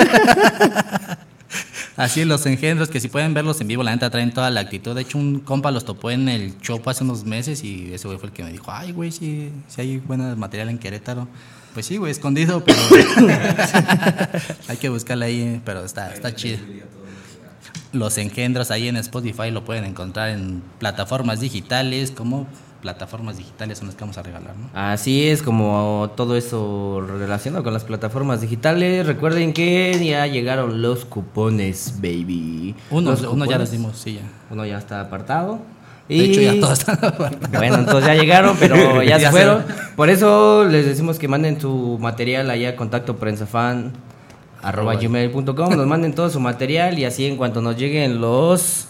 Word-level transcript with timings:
Así 1.96 2.24
los 2.24 2.46
engendros, 2.46 2.88
que 2.88 2.98
si 2.98 3.08
pueden 3.08 3.34
verlos 3.34 3.60
en 3.60 3.68
vivo, 3.68 3.82
la 3.82 3.90
neta 3.90 4.08
traen 4.08 4.32
toda 4.32 4.48
la 4.50 4.60
actitud. 4.60 4.94
De 4.94 5.02
hecho, 5.02 5.18
un 5.18 5.40
compa 5.40 5.70
los 5.70 5.84
topó 5.84 6.10
en 6.10 6.28
el 6.28 6.58
show 6.60 6.80
hace 6.86 7.04
unos 7.04 7.24
meses 7.24 7.62
y 7.62 7.92
ese 7.92 8.06
güey 8.08 8.18
fue 8.18 8.28
el 8.28 8.32
que 8.32 8.42
me 8.42 8.50
dijo, 8.50 8.70
ay, 8.72 8.92
güey, 8.92 9.12
si 9.12 9.50
sí, 9.68 9.80
hay 9.80 9.98
buen 9.98 10.38
material 10.38 10.70
en 10.70 10.78
Querétaro. 10.78 11.28
Pues 11.74 11.86
sí, 11.86 11.98
güey, 11.98 12.10
escondido, 12.10 12.64
pero 12.64 12.78
hay 14.68 14.76
que 14.78 14.88
buscarla 14.88 15.26
ahí, 15.26 15.60
pero 15.64 15.84
está, 15.84 16.14
está 16.14 16.34
chido. 16.34 16.58
Los 17.92 18.16
engendros 18.18 18.70
ahí 18.70 18.88
en 18.88 18.96
Spotify 18.96 19.50
lo 19.50 19.64
pueden 19.64 19.84
encontrar 19.84 20.30
en 20.30 20.62
plataformas 20.78 21.40
digitales 21.40 22.12
como 22.12 22.46
plataformas 22.82 23.36
digitales 23.36 23.78
son 23.78 23.88
las 23.88 23.94
que 23.96 24.00
vamos 24.02 24.16
a 24.18 24.22
regalar, 24.22 24.54
¿no? 24.56 24.68
Así 24.78 25.28
es, 25.28 25.42
como 25.42 26.10
todo 26.16 26.36
eso 26.36 27.04
relacionado 27.06 27.62
con 27.62 27.72
las 27.72 27.84
plataformas 27.84 28.40
digitales. 28.40 29.06
Recuerden 29.06 29.52
que 29.52 30.02
ya 30.04 30.26
llegaron 30.26 30.80
los 30.82 31.04
cupones, 31.04 31.94
baby. 32.00 32.74
Uno, 32.90 33.10
Los 33.10 33.22
uno 33.22 33.44
ya 33.44 33.58
los 33.58 33.70
dimos, 33.70 33.98
sí, 33.98 34.14
ya. 34.14 34.22
Uno 34.50 34.64
ya 34.64 34.78
está 34.78 35.00
apartado. 35.00 35.58
De 36.08 36.24
hecho, 36.24 36.40
ya 36.40 36.58
todos 36.58 36.80
están 36.80 36.96
apartados. 36.96 37.50
Bueno, 37.52 37.76
entonces 37.76 38.06
ya 38.06 38.14
llegaron, 38.14 38.56
pero 38.58 38.76
ya, 39.02 39.18
Ya 39.18 39.26
se 39.26 39.30
fueron. 39.30 39.64
se- 39.66 39.74
Por 39.94 40.10
eso 40.10 40.64
les 40.64 40.84
decimos 40.86 41.18
que 41.20 41.28
manden 41.28 41.60
su 41.60 41.98
material 42.00 42.50
allá 42.50 42.70
a 42.70 42.76
contacto 42.76 43.16
prensafan 43.16 43.92
arroba 44.62 44.94
gmail.com, 44.96 45.74
nos 45.76 45.86
manden 45.86 46.12
todo 46.14 46.28
su 46.28 46.40
material 46.40 46.98
y 46.98 47.04
así 47.04 47.26
en 47.26 47.36
cuanto 47.36 47.62
nos 47.62 47.76
lleguen 47.76 48.20
los 48.20 48.86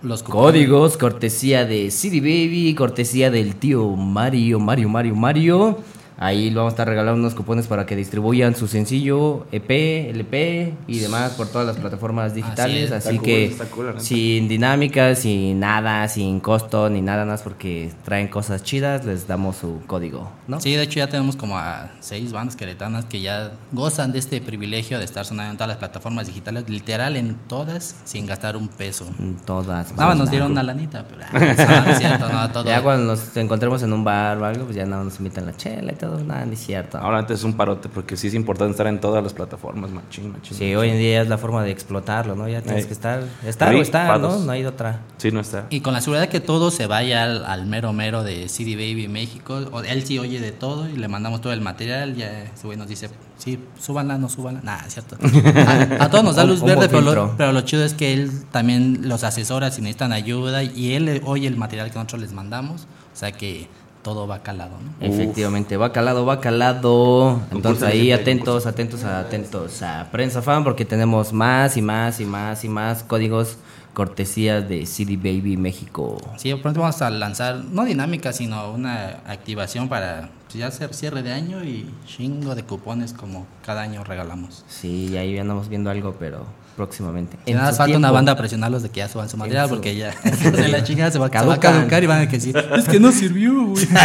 Los 0.00 0.22
códigos, 0.22 0.96
cortesía 0.96 1.64
de 1.64 1.90
CD 1.90 2.20
Baby, 2.20 2.72
cortesía 2.76 3.32
del 3.32 3.56
tío 3.56 3.84
Mario, 3.96 4.60
Mario, 4.60 4.88
Mario, 4.88 5.16
Mario. 5.16 5.78
Ahí 6.18 6.52
vamos 6.52 6.72
a 6.72 6.74
estar 6.74 6.88
regalando 6.88 7.20
unos 7.20 7.34
cupones 7.34 7.66
para 7.66 7.86
que 7.86 7.94
distribuyan 7.94 8.56
su 8.56 8.66
sencillo 8.66 9.46
EP, 9.52 9.70
LP 10.10 10.74
y 10.86 10.98
demás 10.98 11.32
por 11.32 11.46
todas 11.48 11.66
las 11.66 11.76
plataformas 11.76 12.34
digitales. 12.34 12.90
es, 12.90 13.06
Así, 13.06 13.18
que 13.20 13.54
cool, 13.72 13.92
cool, 13.92 14.00
sin 14.00 14.48
dinámicas, 14.48 15.20
sin 15.20 15.60
nada, 15.60 16.08
sin 16.08 16.40
costo 16.40 16.90
ni 16.90 17.02
nada 17.02 17.24
más 17.24 17.42
porque 17.42 17.92
traen 18.04 18.28
cosas 18.28 18.62
chidas, 18.62 19.04
les 19.04 19.28
damos 19.28 19.56
su 19.56 19.80
código, 19.86 20.30
¿no? 20.48 20.60
Sí, 20.60 20.74
de 20.74 20.82
hecho 20.82 20.98
ya 20.98 21.08
tenemos 21.08 21.36
como 21.36 21.56
a 21.56 21.90
seis 22.00 22.32
bandas 22.32 22.56
queretanas 22.56 23.04
que 23.04 23.20
ya 23.20 23.52
gozan 23.72 24.12
de 24.12 24.18
este 24.18 24.40
privilegio 24.40 24.98
de 24.98 25.04
estar 25.04 25.24
sonando 25.24 25.52
en 25.52 25.56
todas 25.56 25.68
las 25.68 25.78
plataformas 25.78 26.26
digitales, 26.26 26.68
literal 26.68 27.16
en 27.16 27.36
todas, 27.46 27.94
sin 28.04 28.26
gastar 28.26 28.56
un 28.56 28.68
peso. 28.68 29.06
En 29.18 29.36
Todas. 29.36 29.92
Nada 29.92 30.08
más 30.08 30.18
nos 30.18 30.30
dieron 30.30 30.52
una 30.52 30.62
lanita, 30.62 31.04
pero 31.08 31.22
ah, 31.24 31.30
no, 31.32 31.86
no 31.86 31.90
es 31.90 31.98
cierto, 31.98 32.28
no, 32.28 32.50
todo. 32.52 32.64
Ya 32.64 32.82
cuando 32.82 33.06
nos 33.06 33.36
encontremos 33.36 33.82
en 33.82 33.92
un 33.92 34.04
bar 34.04 34.36
o 34.38 34.44
algo, 34.44 34.64
pues 34.64 34.76
ya 34.76 34.84
nada, 34.84 35.04
nos 35.04 35.18
invitan 35.18 35.46
la 35.46 35.56
chela 35.56 35.92
y 35.92 35.96
todo, 35.96 36.07
nada, 36.24 36.44
ni 36.46 36.56
cierto. 36.56 36.98
Ahora 36.98 37.18
antes 37.18 37.38
es 37.40 37.44
un 37.44 37.54
parote 37.54 37.88
porque 37.88 38.16
sí 38.16 38.28
es 38.28 38.34
importante 38.34 38.72
estar 38.72 38.86
en 38.86 39.00
todas 39.00 39.22
las 39.22 39.32
plataformas, 39.32 39.90
machín, 39.90 40.32
machín. 40.32 40.56
Sí, 40.56 40.74
hoy 40.74 40.90
en 40.90 40.98
día 40.98 41.22
es 41.22 41.28
la 41.28 41.38
forma 41.38 41.62
de 41.62 41.70
explotarlo, 41.70 42.34
¿no? 42.34 42.48
Ya 42.48 42.62
tienes 42.62 42.86
que 42.86 42.92
estar, 42.92 43.22
estar 43.46 43.74
o 43.74 43.80
estar, 43.80 44.20
¿no? 44.20 44.38
No 44.38 44.52
hay 44.52 44.64
otra. 44.64 45.00
Sí, 45.18 45.30
no 45.30 45.40
está. 45.40 45.66
Y 45.70 45.80
con 45.80 45.92
la 45.92 46.00
seguridad 46.00 46.28
que 46.28 46.40
todo 46.40 46.70
se 46.70 46.86
vaya 46.86 47.24
al, 47.24 47.44
al 47.44 47.66
mero 47.66 47.92
mero 47.92 48.22
de 48.22 48.48
CD 48.48 48.74
Baby 48.74 49.08
México, 49.08 49.60
o 49.72 49.80
él 49.80 50.04
sí 50.04 50.18
oye 50.18 50.40
de 50.40 50.52
todo 50.52 50.88
y 50.88 50.96
le 50.96 51.08
mandamos 51.08 51.40
todo 51.40 51.52
el 51.52 51.60
material, 51.60 52.14
ya 52.14 52.44
ese 52.44 52.66
güey 52.66 52.78
nos 52.78 52.88
dice, 52.88 53.10
sí, 53.36 53.58
súbanla, 53.78 54.18
no 54.18 54.28
súbanla, 54.28 54.60
nada, 54.62 54.84
es 54.86 54.94
cierto. 54.94 55.16
A, 55.20 56.04
a 56.04 56.10
todos 56.10 56.24
nos 56.24 56.36
da 56.36 56.44
luz 56.46 56.60
un 56.60 56.68
verde, 56.68 56.88
pero 56.88 57.00
lo, 57.00 57.36
pero 57.36 57.52
lo 57.52 57.60
chido 57.62 57.84
es 57.84 57.94
que 57.94 58.12
él 58.12 58.30
también 58.50 59.08
los 59.08 59.24
asesora 59.24 59.70
si 59.70 59.80
necesitan 59.80 60.12
ayuda 60.12 60.62
y 60.62 60.94
él 60.94 61.22
oye 61.24 61.46
el 61.46 61.56
material 61.56 61.90
que 61.90 61.96
nosotros 61.96 62.20
les 62.22 62.32
mandamos, 62.32 62.86
o 63.12 63.16
sea 63.16 63.32
que 63.32 63.68
todo 64.02 64.26
va 64.26 64.42
calado, 64.42 64.76
¿no? 64.80 65.06
Efectivamente, 65.06 65.76
va 65.76 65.92
calado, 65.92 66.24
va 66.24 66.40
calado. 66.40 67.40
Entonces 67.50 67.82
ahí 67.82 68.12
atentos, 68.12 68.66
atentos, 68.66 69.04
atentos 69.04 69.82
a 69.82 70.08
Prensa 70.10 70.42
Fan 70.42 70.64
porque 70.64 70.84
tenemos 70.84 71.32
más 71.32 71.76
y 71.76 71.82
más 71.82 72.20
y 72.20 72.24
más 72.24 72.64
y 72.64 72.68
más 72.68 73.02
códigos 73.02 73.58
cortesías 73.98 74.68
de 74.68 74.86
CD 74.86 75.16
Baby 75.16 75.56
México. 75.56 76.18
Sí, 76.36 76.54
pronto 76.54 76.80
vamos 76.80 77.02
a 77.02 77.10
lanzar, 77.10 77.64
no 77.64 77.84
dinámica, 77.84 78.32
sino 78.32 78.70
una 78.70 79.20
activación 79.26 79.88
para 79.88 80.30
pues, 80.46 80.54
ya 80.54 80.68
hacer 80.68 80.94
cierre 80.94 81.24
de 81.24 81.32
año 81.32 81.64
y 81.64 81.92
chingo 82.06 82.54
de 82.54 82.62
cupones 82.62 83.12
como 83.12 83.46
cada 83.66 83.82
año 83.82 84.04
regalamos. 84.04 84.64
Sí, 84.68 85.16
ahí 85.16 85.36
andamos 85.36 85.68
viendo 85.68 85.90
algo, 85.90 86.14
pero 86.16 86.46
próximamente. 86.78 87.36
Y 87.44 87.50
En 87.50 87.56
nada, 87.58 87.72
falta 87.74 87.98
una 87.98 88.10
banda 88.12 88.32
a 88.32 88.36
presionarlos 88.36 88.82
de 88.84 88.88
que 88.88 88.98
ya 89.00 89.08
suban 89.08 89.28
su 89.28 89.36
material 89.36 89.68
su- 89.68 89.74
porque 89.74 89.94
ya 89.96 90.14
de 90.22 90.68
la 90.76 90.82
chingada 90.84 91.10
se 91.10 91.18
va, 91.18 91.28
se 91.28 91.44
va 91.44 91.54
a 91.54 91.60
caducar 91.60 92.02
y 92.02 92.06
van 92.06 92.20
a 92.22 92.26
decir, 92.26 92.56
es 92.56 92.84
que 92.88 93.00
no 93.00 93.10
sirvió, 93.12 93.52
güey. 93.66 93.86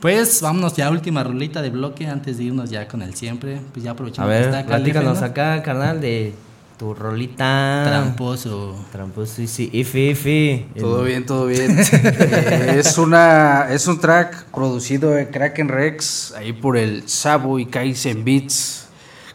Pues 0.00 0.40
vámonos 0.42 0.74
ya, 0.74 0.90
última 0.90 1.22
rulita 1.22 1.62
de 1.62 1.70
bloque 1.70 2.08
antes 2.08 2.36
de 2.36 2.42
irnos 2.44 2.68
ya 2.70 2.88
con 2.88 3.02
el 3.02 3.14
siempre. 3.14 3.60
Pues 3.72 3.84
ya 3.84 3.90
A 3.90 3.94
aprovechando 3.94 4.28
que 4.28 4.34
ver, 4.36 4.44
está 4.46 4.58
acá 4.58 4.76
el 4.76 4.82
platícanos 4.82 5.22
acá, 5.22 5.62
carnal, 5.62 6.00
de 6.00 6.34
tu 6.76 6.92
rolita. 6.92 7.84
Tramposo. 7.86 8.84
Tramposo, 8.90 9.32
sí, 9.36 9.46
sí. 9.46 9.70
Ifi, 9.72 10.08
ifi. 10.10 10.66
Todo 10.76 11.04
bien, 11.04 11.24
todo 11.24 11.46
bien. 11.46 11.78
Eh, 11.78 12.76
es 12.80 12.98
una 12.98 13.68
es 13.70 13.86
un 13.86 14.00
track 14.00 14.46
producido 14.46 15.16
en 15.16 15.26
Kraken 15.26 15.68
Rex, 15.68 16.34
ahí 16.36 16.52
por 16.52 16.76
el 16.76 17.08
Sabo 17.08 17.60
y 17.60 17.66
Kaizen 17.66 18.24
Beats. 18.24 18.81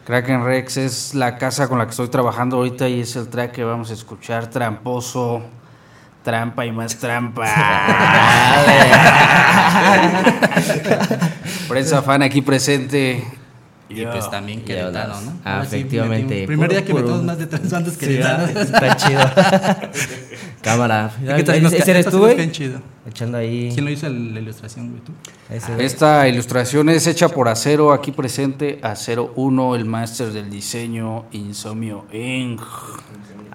Kraken 0.08 0.42
Rex 0.42 0.78
es 0.78 1.14
la 1.14 1.36
casa 1.36 1.68
con 1.68 1.76
la 1.76 1.84
que 1.84 1.90
estoy 1.90 2.08
trabajando 2.08 2.56
ahorita 2.56 2.88
y 2.88 3.02
es 3.02 3.14
el 3.14 3.28
track 3.28 3.52
que 3.52 3.62
vamos 3.62 3.90
a 3.90 3.92
escuchar, 3.92 4.48
Tramposo, 4.48 5.42
Trampa 6.24 6.64
y 6.64 6.72
más 6.72 6.96
trampa. 6.96 7.44
Prensa 11.68 12.00
fan 12.00 12.22
aquí 12.22 12.40
presente. 12.40 13.22
Y 13.90 14.04
pues 14.04 14.30
también 14.30 14.60
queretano, 14.62 15.18
¿no? 15.22 15.32
Ah, 15.44 15.64
sí 15.68 15.76
efectivamente. 15.76 16.46
primer 16.46 16.68
día 16.70 16.84
que 16.84 16.90
Puro, 16.92 17.02
metemos 17.04 17.24
más 17.24 17.38
de 17.38 17.46
tres 17.46 17.70
bandas 17.70 17.94
Sí, 17.94 18.18
está 18.18 18.96
chido. 18.96 19.20
Cámara. 20.62 21.10
Nos 21.62 21.72
¿Ese 21.72 21.90
eres 21.90 22.06
tú, 22.06 22.18
güey? 22.18 22.50
chido. 22.52 22.80
Echando 23.06 23.38
ahí. 23.38 23.70
¿Quién 23.72 23.84
lo 23.86 23.90
hizo 23.90 24.06
la 24.08 24.40
ilustración, 24.40 24.90
güey? 24.90 25.00
¿Tú? 25.02 25.12
ese, 25.48 25.72
güey. 25.72 25.86
Esta 25.86 26.28
ilustración 26.28 26.88
es 26.90 27.06
hecha 27.06 27.28
por 27.30 27.48
Acero, 27.48 27.92
aquí 27.92 28.12
presente, 28.12 28.78
Acero 28.82 29.32
1, 29.36 29.76
el 29.76 29.84
máster 29.86 30.30
del 30.32 30.50
diseño, 30.50 31.24
Insomnio 31.32 32.04
Inc. 32.12 32.60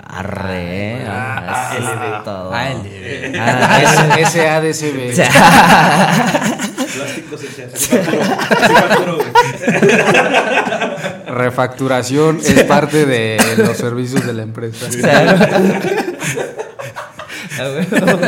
Arre, 0.05 1.01
eh. 1.01 1.05
Ah, 1.07 1.75
es 2.17 2.23
todo. 2.23 2.51
Ah, 2.53 2.71
el 2.71 2.83
de- 2.83 3.31
Ah, 6.95 7.05
S- 7.33 7.69
SADCB. 7.69 8.07
Refacturación 11.27 12.39
es 12.39 12.63
parte 12.63 13.05
de 13.05 13.37
los 13.57 13.77
servicios 13.77 14.25
de 14.25 14.33
la 14.33 14.41
empresa. 14.43 14.87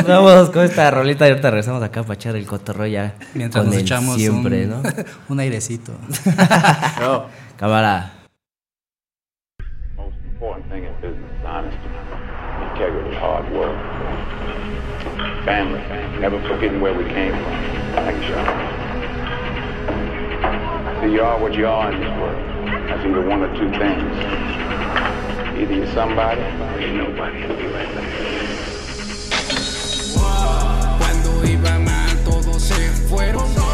Vamos 0.06 0.50
con 0.50 0.62
esta 0.64 0.90
rolita 0.90 1.26
y 1.26 1.30
ahorita 1.30 1.50
regresamos 1.50 1.82
acá 1.82 2.02
para 2.02 2.14
echar 2.14 2.36
el 2.36 2.46
cotorro 2.46 2.86
ya. 2.86 3.14
Mientras 3.34 3.64
con 3.64 3.72
nos 3.72 3.80
echamos 3.82 4.16
siempre, 4.16 4.64
un, 4.66 4.70
¿no? 4.70 4.82
un 5.28 5.40
airecito. 5.40 5.92
Cámara. 7.56 8.12
most 9.96 10.16
important 10.24 10.68
thing 10.70 10.84
in 10.84 10.92
business 11.00 11.30
is 11.40 11.44
honesty, 11.44 11.88
integrity, 12.72 13.16
hard 13.16 13.50
work, 13.52 13.74
family, 15.46 15.78
never 16.20 16.40
forgetting 16.48 16.80
where 16.80 16.92
we 16.92 17.04
came 17.04 17.30
from. 17.30 17.52
Like 17.94 18.20
y'all. 18.28 18.44
See, 21.00 21.12
you 21.12 21.22
are 21.22 21.38
what 21.40 21.54
you 21.54 21.68
are 21.68 21.92
in 21.92 22.00
this 22.00 22.10
world. 22.18 22.42
That's 22.88 23.06
either 23.06 23.24
one 23.24 23.42
or 23.42 23.56
two 23.56 23.70
things. 23.78 24.12
Either 25.56 25.72
you're 25.72 25.94
somebody 25.94 26.40
or 26.42 26.80
you're 26.80 27.04
nobody. 27.04 27.46
Todos 32.24 32.60
se 32.60 32.90
fueron. 33.08 33.65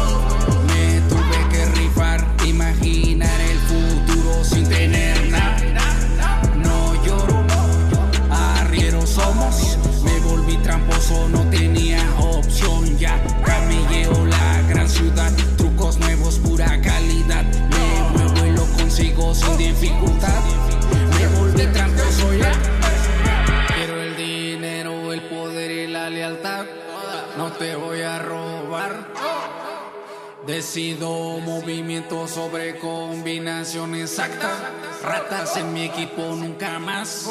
Decido 30.63 31.39
movimiento 31.39 32.25
sobre 32.25 32.79
combinación 32.79 33.95
exacta. 33.95 34.71
Ratas 35.03 35.57
en 35.57 35.73
mi 35.73 35.83
equipo 35.83 36.21
nunca 36.37 36.79
más. 36.79 37.29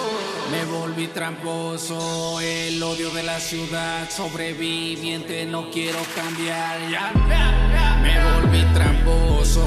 Me 0.50 0.66
volví 0.66 1.06
tramposo. 1.06 2.40
El 2.42 2.80
odio 2.82 3.08
de 3.08 3.22
la 3.22 3.40
ciudad. 3.40 4.10
Sobreviviente, 4.10 5.46
no 5.46 5.70
quiero 5.70 5.98
cambiar 6.14 6.90
ya. 6.90 7.10
Me 8.02 8.22
volví 8.22 8.62
tramposo. 8.74 9.64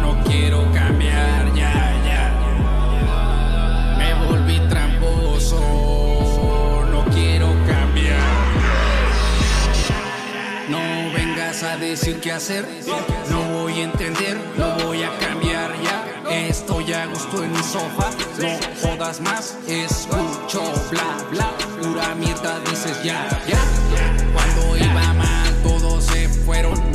No 0.00 0.22
quiero 0.24 0.70
cambiar 0.72 1.52
decir 11.66 12.20
qué 12.20 12.30
hacer. 12.30 12.64
No 13.30 13.42
voy 13.58 13.80
a 13.80 13.84
entender, 13.84 14.38
lo 14.56 14.84
voy 14.84 15.02
a 15.02 15.10
cambiar 15.18 15.72
ya. 15.82 16.04
Estoy 16.30 16.92
a 16.92 17.06
gusto 17.06 17.42
en 17.42 17.52
mi 17.52 17.58
sofá, 17.58 18.10
no 18.38 18.58
jodas 18.80 19.20
más. 19.20 19.58
Escucho 19.66 20.62
bla 20.90 21.16
bla, 21.32 21.50
pura 21.82 22.14
mierda 22.14 22.60
dices 22.60 23.02
ya, 23.02 23.28
ya. 23.48 23.58
Cuando 24.32 24.76
iba 24.76 25.14
mal, 25.14 25.62
todos 25.64 26.04
se 26.04 26.28
fueron, 26.28 26.87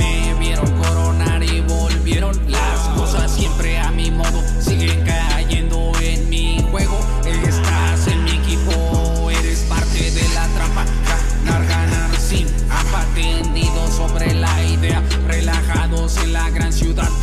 en 16.82 16.96
la 16.96 17.23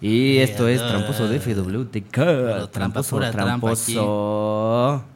Y 0.00 0.38
esto 0.38 0.68
es. 0.68 0.80
Tramposo 0.86 1.28
de 1.28 1.40
FWTK. 1.40 2.70
Tramposo, 2.70 3.18
tramposo. 3.30 5.02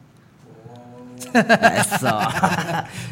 Eso. 1.33 2.19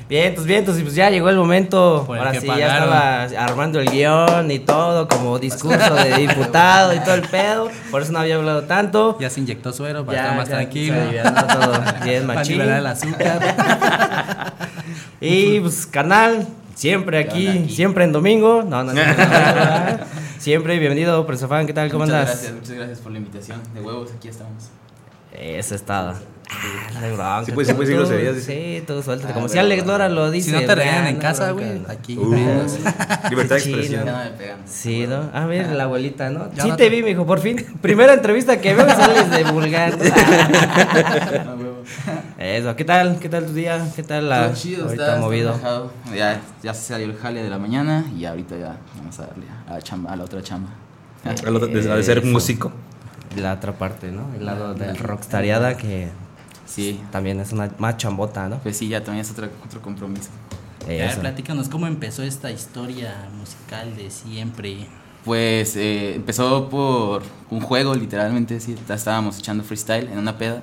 Vientos, 0.10 0.44
vientos, 0.46 0.80
y 0.80 0.82
pues 0.82 0.96
ya 0.96 1.10
llegó 1.12 1.30
el 1.30 1.36
momento. 1.38 2.06
El 2.12 2.18
Ahora 2.20 2.34
sí, 2.40 2.48
ya 2.48 2.74
estaba 2.80 3.24
armando 3.46 3.80
el 3.80 3.90
guion 3.92 4.50
y 4.52 4.60
todo, 4.60 5.08
como 5.08 5.38
discurso 5.40 5.94
de 5.94 6.16
diputado 6.18 6.94
y 6.96 7.00
todo 7.00 7.14
el 7.14 7.22
pedo. 7.22 7.70
Por 7.92 8.02
eso 8.02 8.12
no 8.12 8.20
había 8.20 8.36
hablado 8.36 8.64
tanto. 8.64 9.16
Ya 9.20 9.30
se 9.30 9.40
inyectó 9.40 9.72
suero 9.72 10.06
para 10.06 10.18
Ya, 10.18 10.24
estar 10.24 10.38
más 10.38 10.50
ya, 10.50 10.56
tranquilo. 10.56 10.96
todo 11.48 11.82
bien 12.04 12.24
Para 12.28 12.40
machín. 12.40 12.58
nivelar 12.58 12.80
el 12.80 12.88
azúcar. 12.88 13.40
Y 15.22 15.60
pues, 15.60 15.86
canal, 15.86 16.48
siempre 16.76 17.20
aquí, 17.20 17.68
siempre 17.70 18.06
en 18.06 18.14
domingo. 18.14 18.64
No, 18.64 18.84
no, 18.84 18.94
no. 18.94 19.02
no, 19.02 19.06
no, 19.06 19.16
no. 19.98 20.00
Siempre 20.40 20.80
bienvenido, 20.80 21.26
Presofán, 21.28 21.68
¿qué 21.68 21.74
tal? 21.74 21.92
¿Cómo 21.92 22.06
muchas 22.06 22.16
andas? 22.22 22.36
gracias, 22.36 22.54
muchas 22.56 22.76
gracias 22.76 23.00
por 23.00 23.12
la 23.12 23.18
invitación. 23.18 23.62
De 23.74 23.82
huevos, 23.82 24.10
aquí 24.16 24.30
estamos. 24.30 24.70
Eso 25.34 25.76
está. 25.76 26.12
Ah, 26.12 27.00
hay 27.02 27.12
bronca. 27.12 27.44
Sí, 27.46 27.52
pues, 27.52 27.68
sí, 27.68 27.74
pues, 27.76 27.90
sí, 27.90 27.94
groserías. 27.96 28.38
Sí, 28.44 28.84
tú 28.88 29.04
suéltate. 29.04 29.32
Ah, 29.32 29.36
Como 29.36 29.50
si 29.50 29.60
Alex 29.60 29.86
Lora 29.86 30.08
lo 30.10 30.32
dice. 30.32 30.50
Si 30.50 30.56
no 30.56 30.62
te 30.66 30.74
regañan 30.74 31.08
en 31.08 31.18
casa, 31.18 31.52
güey, 31.52 31.84
aquí. 31.88 32.18
Uh, 32.18 32.34
libertad 33.30 33.58
de 33.58 33.62
expresión. 33.62 34.06
No 34.06 34.18
me 34.18 34.30
pegan. 34.32 34.60
Sí, 34.66 35.06
¿no? 35.08 35.30
A 35.34 35.46
ver, 35.46 35.68
la 35.70 35.84
abuelita, 35.84 36.30
¿no? 36.32 36.52
Ya 36.54 36.64
sí 36.64 36.70
no 36.70 36.76
te 36.78 36.86
te- 36.86 36.90
vi, 36.90 37.04
mijo, 37.04 37.26
por 37.26 37.40
fin. 37.40 37.64
Primera 37.82 38.14
entrevista 38.14 38.60
que 38.60 38.74
veo 38.74 38.88
sales 38.90 39.30
de 39.30 39.44
vulgar. 39.52 39.94
A. 42.38 42.42
Eso, 42.44 42.76
¿qué 42.76 42.86
tal? 42.86 43.20
¿Qué 43.20 43.30
tal 43.30 43.46
tu 43.46 43.54
día? 43.54 43.86
¿Qué 43.96 44.04
tal 44.04 44.30
la 44.30 44.48
Todo 44.48 44.56
chido, 44.56 44.84
ahorita 44.86 45.04
está, 45.04 45.14
está 45.16 45.26
movido? 45.26 45.52
relajado. 45.52 45.92
Ya, 46.16 46.42
ya 46.64 46.74
se 46.74 46.88
salió 46.94 47.08
el 47.08 47.18
jale 47.18 47.44
de 47.44 47.50
la 47.50 47.58
mañana 47.60 48.06
y 48.18 48.26
ahorita 48.26 48.58
ya 48.58 48.78
vamos 48.98 49.20
a 49.20 49.28
darle 49.28 49.46
a 49.68 49.74
la, 49.74 49.82
chamba, 49.82 50.12
a 50.14 50.16
la 50.16 50.24
otra 50.24 50.42
chamba. 50.42 50.70
Otro- 51.30 51.60
de, 51.68 51.82
de 51.82 52.04
ser 52.04 52.24
músico. 52.26 52.72
La 53.38 53.54
otra 53.54 53.74
parte, 53.74 54.12
¿no? 54.12 54.34
El 54.36 54.46
lado 54.46 54.74
del 54.74 54.98
rockstariada 54.98 55.78
que 55.78 56.10
Sí, 56.66 57.00
también 57.12 57.40
es 57.40 57.52
una 57.52 57.70
más 57.80 57.98
chambota, 57.98 58.48
¿no? 58.48 58.58
pues 58.60 58.78
sí, 58.78 58.88
ya 58.88 59.04
también 59.04 59.26
es 59.26 59.32
otro, 59.32 59.50
otro 59.66 59.82
compromiso. 59.82 60.30
A 60.86 60.88
ver, 60.88 61.20
platícanos 61.20 61.68
cómo 61.70 61.88
empezó 61.88 62.24
esta 62.24 62.52
historia 62.52 63.28
musical 63.38 63.96
de 63.96 64.10
siempre. 64.12 64.86
Pues 65.26 65.76
eh, 65.76 66.16
empezó 66.16 66.70
por 66.70 67.22
un 67.50 67.60
juego, 67.62 67.94
literalmente, 67.96 68.60
sí. 68.60 68.76
Estábamos 68.88 69.40
echando 69.40 69.64
freestyle 69.64 70.08
en 70.12 70.18
una 70.20 70.38
peda. 70.38 70.62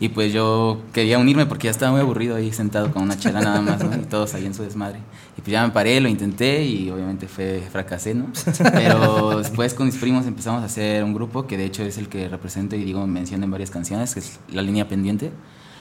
Y 0.00 0.08
pues 0.08 0.32
yo 0.32 0.82
quería 0.92 1.18
unirme 1.18 1.46
porque 1.46 1.66
ya 1.66 1.70
estaba 1.70 1.92
muy 1.92 2.00
aburrido 2.00 2.34
ahí 2.34 2.52
sentado 2.52 2.90
con 2.90 3.02
una 3.02 3.16
chela 3.16 3.40
nada 3.40 3.60
más. 3.60 3.80
Y 3.82 4.06
todos 4.06 4.34
ahí 4.34 4.46
en 4.46 4.54
su 4.54 4.62
desmadre. 4.64 4.98
Y 5.38 5.42
pues 5.42 5.52
ya 5.52 5.64
me 5.64 5.72
paré, 5.72 6.00
lo 6.00 6.08
intenté 6.08 6.64
y 6.64 6.90
obviamente 6.90 7.28
fue 7.28 7.62
fracasé, 7.70 8.14
¿no? 8.14 8.26
Pero 8.72 9.38
después 9.38 9.74
con 9.74 9.86
mis 9.86 9.96
primos 9.96 10.26
empezamos 10.26 10.62
a 10.62 10.66
hacer 10.66 11.04
un 11.04 11.14
grupo 11.14 11.46
que 11.46 11.56
de 11.56 11.66
hecho 11.66 11.84
es 11.84 11.98
el 11.98 12.08
que 12.08 12.28
represento 12.28 12.74
y 12.74 12.84
digo 12.84 13.06
mención 13.06 13.44
en 13.44 13.50
varias 13.50 13.70
canciones, 13.70 14.14
que 14.14 14.20
es 14.20 14.40
La 14.50 14.62
Línea 14.62 14.88
Pendiente, 14.88 15.30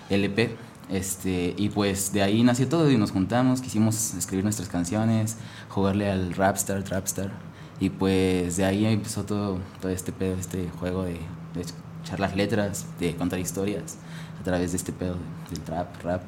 LP. 0.09 0.55
Este, 0.91 1.55
y 1.57 1.69
pues 1.69 2.11
de 2.13 2.21
ahí 2.21 2.43
nació 2.43 2.67
todo 2.67 2.91
y 2.91 2.97
nos 2.97 3.11
juntamos, 3.11 3.61
quisimos 3.61 4.13
escribir 4.13 4.43
nuestras 4.43 4.67
canciones, 4.67 5.37
jugarle 5.69 6.11
al 6.11 6.33
Rapstar, 6.33 6.83
Trapstar. 6.83 7.31
Y 7.79 7.89
pues 7.89 8.57
de 8.57 8.65
ahí 8.65 8.85
empezó 8.85 9.23
todo, 9.23 9.57
todo 9.81 9.91
este 9.91 10.11
pedo, 10.11 10.35
este 10.35 10.69
juego 10.79 11.05
de 11.05 11.17
echar 12.03 12.19
las 12.19 12.35
letras, 12.35 12.85
de 12.99 13.15
contar 13.15 13.39
historias 13.39 13.97
a 14.41 14.43
través 14.43 14.71
de 14.71 14.77
este 14.77 14.91
pedo 14.91 15.15
del 15.49 15.59
trap, 15.61 16.03
rap. 16.03 16.21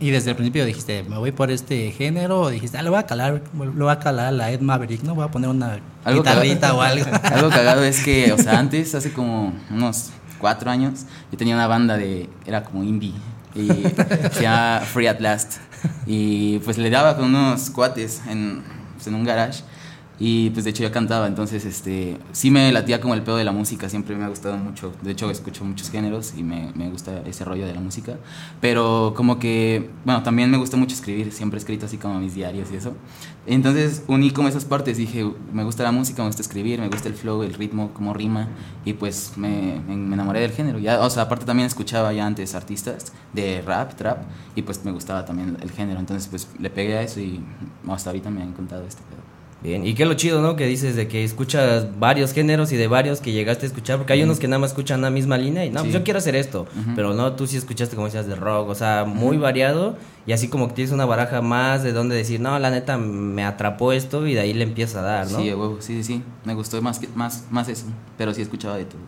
Y 0.00 0.10
desde 0.10 0.30
el 0.30 0.36
principio 0.36 0.64
dijiste, 0.64 1.02
me 1.04 1.18
voy 1.18 1.30
por 1.30 1.50
este 1.50 1.90
género, 1.92 2.40
o 2.40 2.48
dijiste, 2.50 2.78
ah, 2.78 2.82
le 2.82 2.88
voy 2.90 2.98
a 2.98 3.04
calar, 3.06 3.42
le 3.58 3.66
voy 3.68 3.92
a 3.92 3.98
calar 3.98 4.26
a 4.28 4.32
la 4.32 4.50
Ed 4.50 4.60
Maverick, 4.60 5.02
¿no? 5.02 5.14
Voy 5.14 5.24
a 5.24 5.30
poner 5.30 5.50
una 5.50 5.78
Algo 6.04 6.22
guitarrita 6.22 6.68
cagado- 6.68 6.78
o 6.78 6.82
algo. 6.82 7.06
algo 7.22 7.48
cagado 7.50 7.84
es 7.84 8.02
que, 8.02 8.32
o 8.32 8.38
sea, 8.38 8.58
antes, 8.58 8.94
hace 8.94 9.12
como 9.12 9.52
unos 9.70 10.10
cuatro 10.38 10.70
años, 10.70 11.04
yo 11.30 11.36
tenía 11.38 11.54
una 11.54 11.66
banda 11.66 11.96
de, 11.98 12.28
era 12.46 12.64
como 12.64 12.82
indie, 12.82 13.12
y 13.54 13.66
se 14.32 14.42
llama 14.42 14.80
Free 14.80 15.06
at 15.06 15.20
Last. 15.20 15.58
Y 16.06 16.58
pues 16.60 16.78
le 16.78 16.88
daba 16.90 17.16
con 17.16 17.26
unos 17.26 17.68
cuates 17.70 18.22
en, 18.26 18.62
pues, 18.94 19.06
en 19.06 19.14
un 19.14 19.24
garage. 19.24 19.62
Y 20.22 20.50
pues 20.50 20.64
de 20.64 20.70
hecho 20.70 20.82
yo 20.82 20.92
cantaba, 20.92 21.26
entonces 21.26 21.64
este 21.64 22.18
sí 22.32 22.50
me 22.50 22.70
latía 22.72 23.00
como 23.00 23.14
el 23.14 23.22
pedo 23.22 23.38
de 23.38 23.44
la 23.44 23.52
música, 23.52 23.88
siempre 23.88 24.14
me 24.16 24.24
ha 24.24 24.28
gustado 24.28 24.58
mucho. 24.58 24.92
De 25.00 25.12
hecho 25.12 25.30
escucho 25.30 25.64
muchos 25.64 25.90
géneros 25.90 26.34
y 26.36 26.42
me, 26.42 26.72
me 26.74 26.90
gusta 26.90 27.22
ese 27.24 27.42
rollo 27.42 27.66
de 27.66 27.72
la 27.72 27.80
música. 27.80 28.16
Pero 28.60 29.14
como 29.16 29.38
que, 29.38 29.88
bueno, 30.04 30.22
también 30.22 30.50
me 30.50 30.58
gusta 30.58 30.76
mucho 30.76 30.94
escribir, 30.94 31.32
siempre 31.32 31.56
he 31.56 31.60
escrito 31.60 31.86
así 31.86 31.96
como 31.96 32.20
mis 32.20 32.34
diarios 32.34 32.68
y 32.70 32.76
eso. 32.76 32.92
Entonces 33.46 34.04
uní 34.08 34.30
como 34.30 34.48
esas 34.48 34.66
partes, 34.66 34.98
dije, 34.98 35.24
me 35.54 35.64
gusta 35.64 35.84
la 35.84 35.92
música, 35.92 36.22
me 36.22 36.28
gusta 36.28 36.42
escribir, 36.42 36.80
me 36.80 36.88
gusta 36.88 37.08
el 37.08 37.14
flow, 37.14 37.42
el 37.42 37.54
ritmo, 37.54 37.92
cómo 37.94 38.12
rima. 38.12 38.48
Y 38.84 38.92
pues 38.92 39.32
me, 39.36 39.80
me, 39.88 39.96
me 39.96 40.14
enamoré 40.16 40.40
del 40.40 40.52
género. 40.52 40.78
Ya, 40.78 41.00
o 41.00 41.08
sea, 41.08 41.22
aparte 41.22 41.46
también 41.46 41.66
escuchaba 41.66 42.12
ya 42.12 42.26
antes 42.26 42.54
artistas 42.54 43.12
de 43.32 43.62
rap, 43.62 43.94
trap, 43.94 44.18
y 44.54 44.60
pues 44.60 44.84
me 44.84 44.92
gustaba 44.92 45.24
también 45.24 45.56
el 45.62 45.70
género. 45.70 45.98
Entonces 45.98 46.28
pues 46.28 46.46
le 46.58 46.68
pegué 46.68 46.98
a 46.98 47.02
eso 47.02 47.20
y 47.20 47.42
hasta 47.88 48.10
ahorita 48.10 48.28
me 48.28 48.42
han 48.42 48.52
contado 48.52 48.84
este 48.86 49.02
pedo. 49.08 49.19
Bien, 49.62 49.86
y 49.86 49.92
qué 49.94 50.06
lo 50.06 50.14
chido, 50.14 50.40
¿no? 50.40 50.56
Que 50.56 50.66
dices 50.66 50.96
de 50.96 51.06
que 51.06 51.22
escuchas 51.22 51.98
varios 51.98 52.32
géneros 52.32 52.72
y 52.72 52.76
de 52.76 52.88
varios 52.88 53.20
que 53.20 53.32
llegaste 53.32 53.66
a 53.66 53.68
escuchar, 53.68 53.98
porque 53.98 54.14
hay 54.14 54.22
unos 54.22 54.38
que 54.38 54.48
nada 54.48 54.58
más 54.58 54.70
escuchan 54.70 55.02
la 55.02 55.10
misma 55.10 55.36
línea 55.36 55.66
y 55.66 55.70
no, 55.70 55.82
pues 55.82 55.92
yo 55.92 56.02
quiero 56.02 56.18
hacer 56.18 56.34
esto, 56.34 56.66
pero 56.96 57.12
no, 57.12 57.34
tú 57.34 57.46
sí 57.46 57.58
escuchaste 57.58 57.94
como 57.94 58.06
decías 58.06 58.26
de 58.26 58.36
rock, 58.36 58.70
o 58.70 58.74
sea, 58.74 59.04
muy 59.04 59.36
variado 59.36 59.96
y 60.26 60.32
así 60.32 60.48
como 60.48 60.68
que 60.68 60.74
tienes 60.74 60.92
una 60.92 61.04
baraja 61.04 61.42
más 61.42 61.82
de 61.82 61.92
donde 61.92 62.16
decir, 62.16 62.40
no, 62.40 62.58
la 62.58 62.70
neta 62.70 62.96
me 62.96 63.44
atrapó 63.44 63.92
esto 63.92 64.26
y 64.26 64.32
de 64.32 64.40
ahí 64.40 64.54
le 64.54 64.64
empiezas 64.64 64.96
a 64.96 65.02
dar, 65.02 65.30
¿no? 65.30 65.40
Sí, 65.40 65.48
huevo, 65.48 65.76
sí, 65.80 66.02
sí, 66.02 66.04
sí. 66.04 66.22
Me 66.44 66.54
gustó 66.54 66.80
más, 66.80 66.98
que, 66.98 67.08
más, 67.14 67.44
más 67.50 67.68
eso, 67.68 67.84
pero 68.16 68.32
sí 68.32 68.40
escuchaba 68.40 68.78
de 68.78 68.86
todo. 68.86 69.00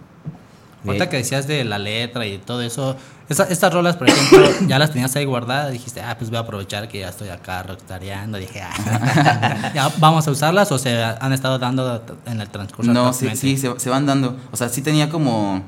Ahorita 0.85 1.09
que 1.09 1.17
decías 1.17 1.47
de 1.47 1.65
la 1.65 1.79
letra 1.79 2.27
y 2.27 2.39
todo 2.39 2.61
eso, 2.61 2.97
estas 3.41 3.73
rolas, 3.73 3.97
por 3.97 4.09
ejemplo, 4.09 4.49
ya 4.67 4.79
las 4.79 4.91
tenías 4.91 5.15
ahí 5.17 5.25
guardadas, 5.25 5.73
dijiste, 5.73 6.01
ah, 6.01 6.17
pues 6.19 6.31
voy 6.31 6.39
a 6.39 6.41
aprovechar 6.41 6.89
que 6.89 7.01
ya 7.01 7.09
estoy 7.09 7.29
acá 7.29 7.63
rockstareando, 7.63 8.39
dije, 8.39 8.63
ah, 8.63 9.73
ya 9.75 9.91
vamos 9.99 10.27
a 10.29 10.31
usarlas 10.31 10.71
o 10.73 10.79
se 10.79 11.03
han 11.03 11.33
estado 11.33 11.59
dando 11.59 12.03
en 12.27 12.41
el 12.41 12.49
transcurso 12.49 12.93
No, 12.93 13.13
sí, 13.13 13.29
sí, 13.37 13.57
se, 13.57 13.79
se 13.79 13.91
van 13.91 14.07
dando. 14.07 14.37
O 14.51 14.57
sea, 14.57 14.69
sí 14.69 14.83
tenía 14.83 15.09
como... 15.09 15.63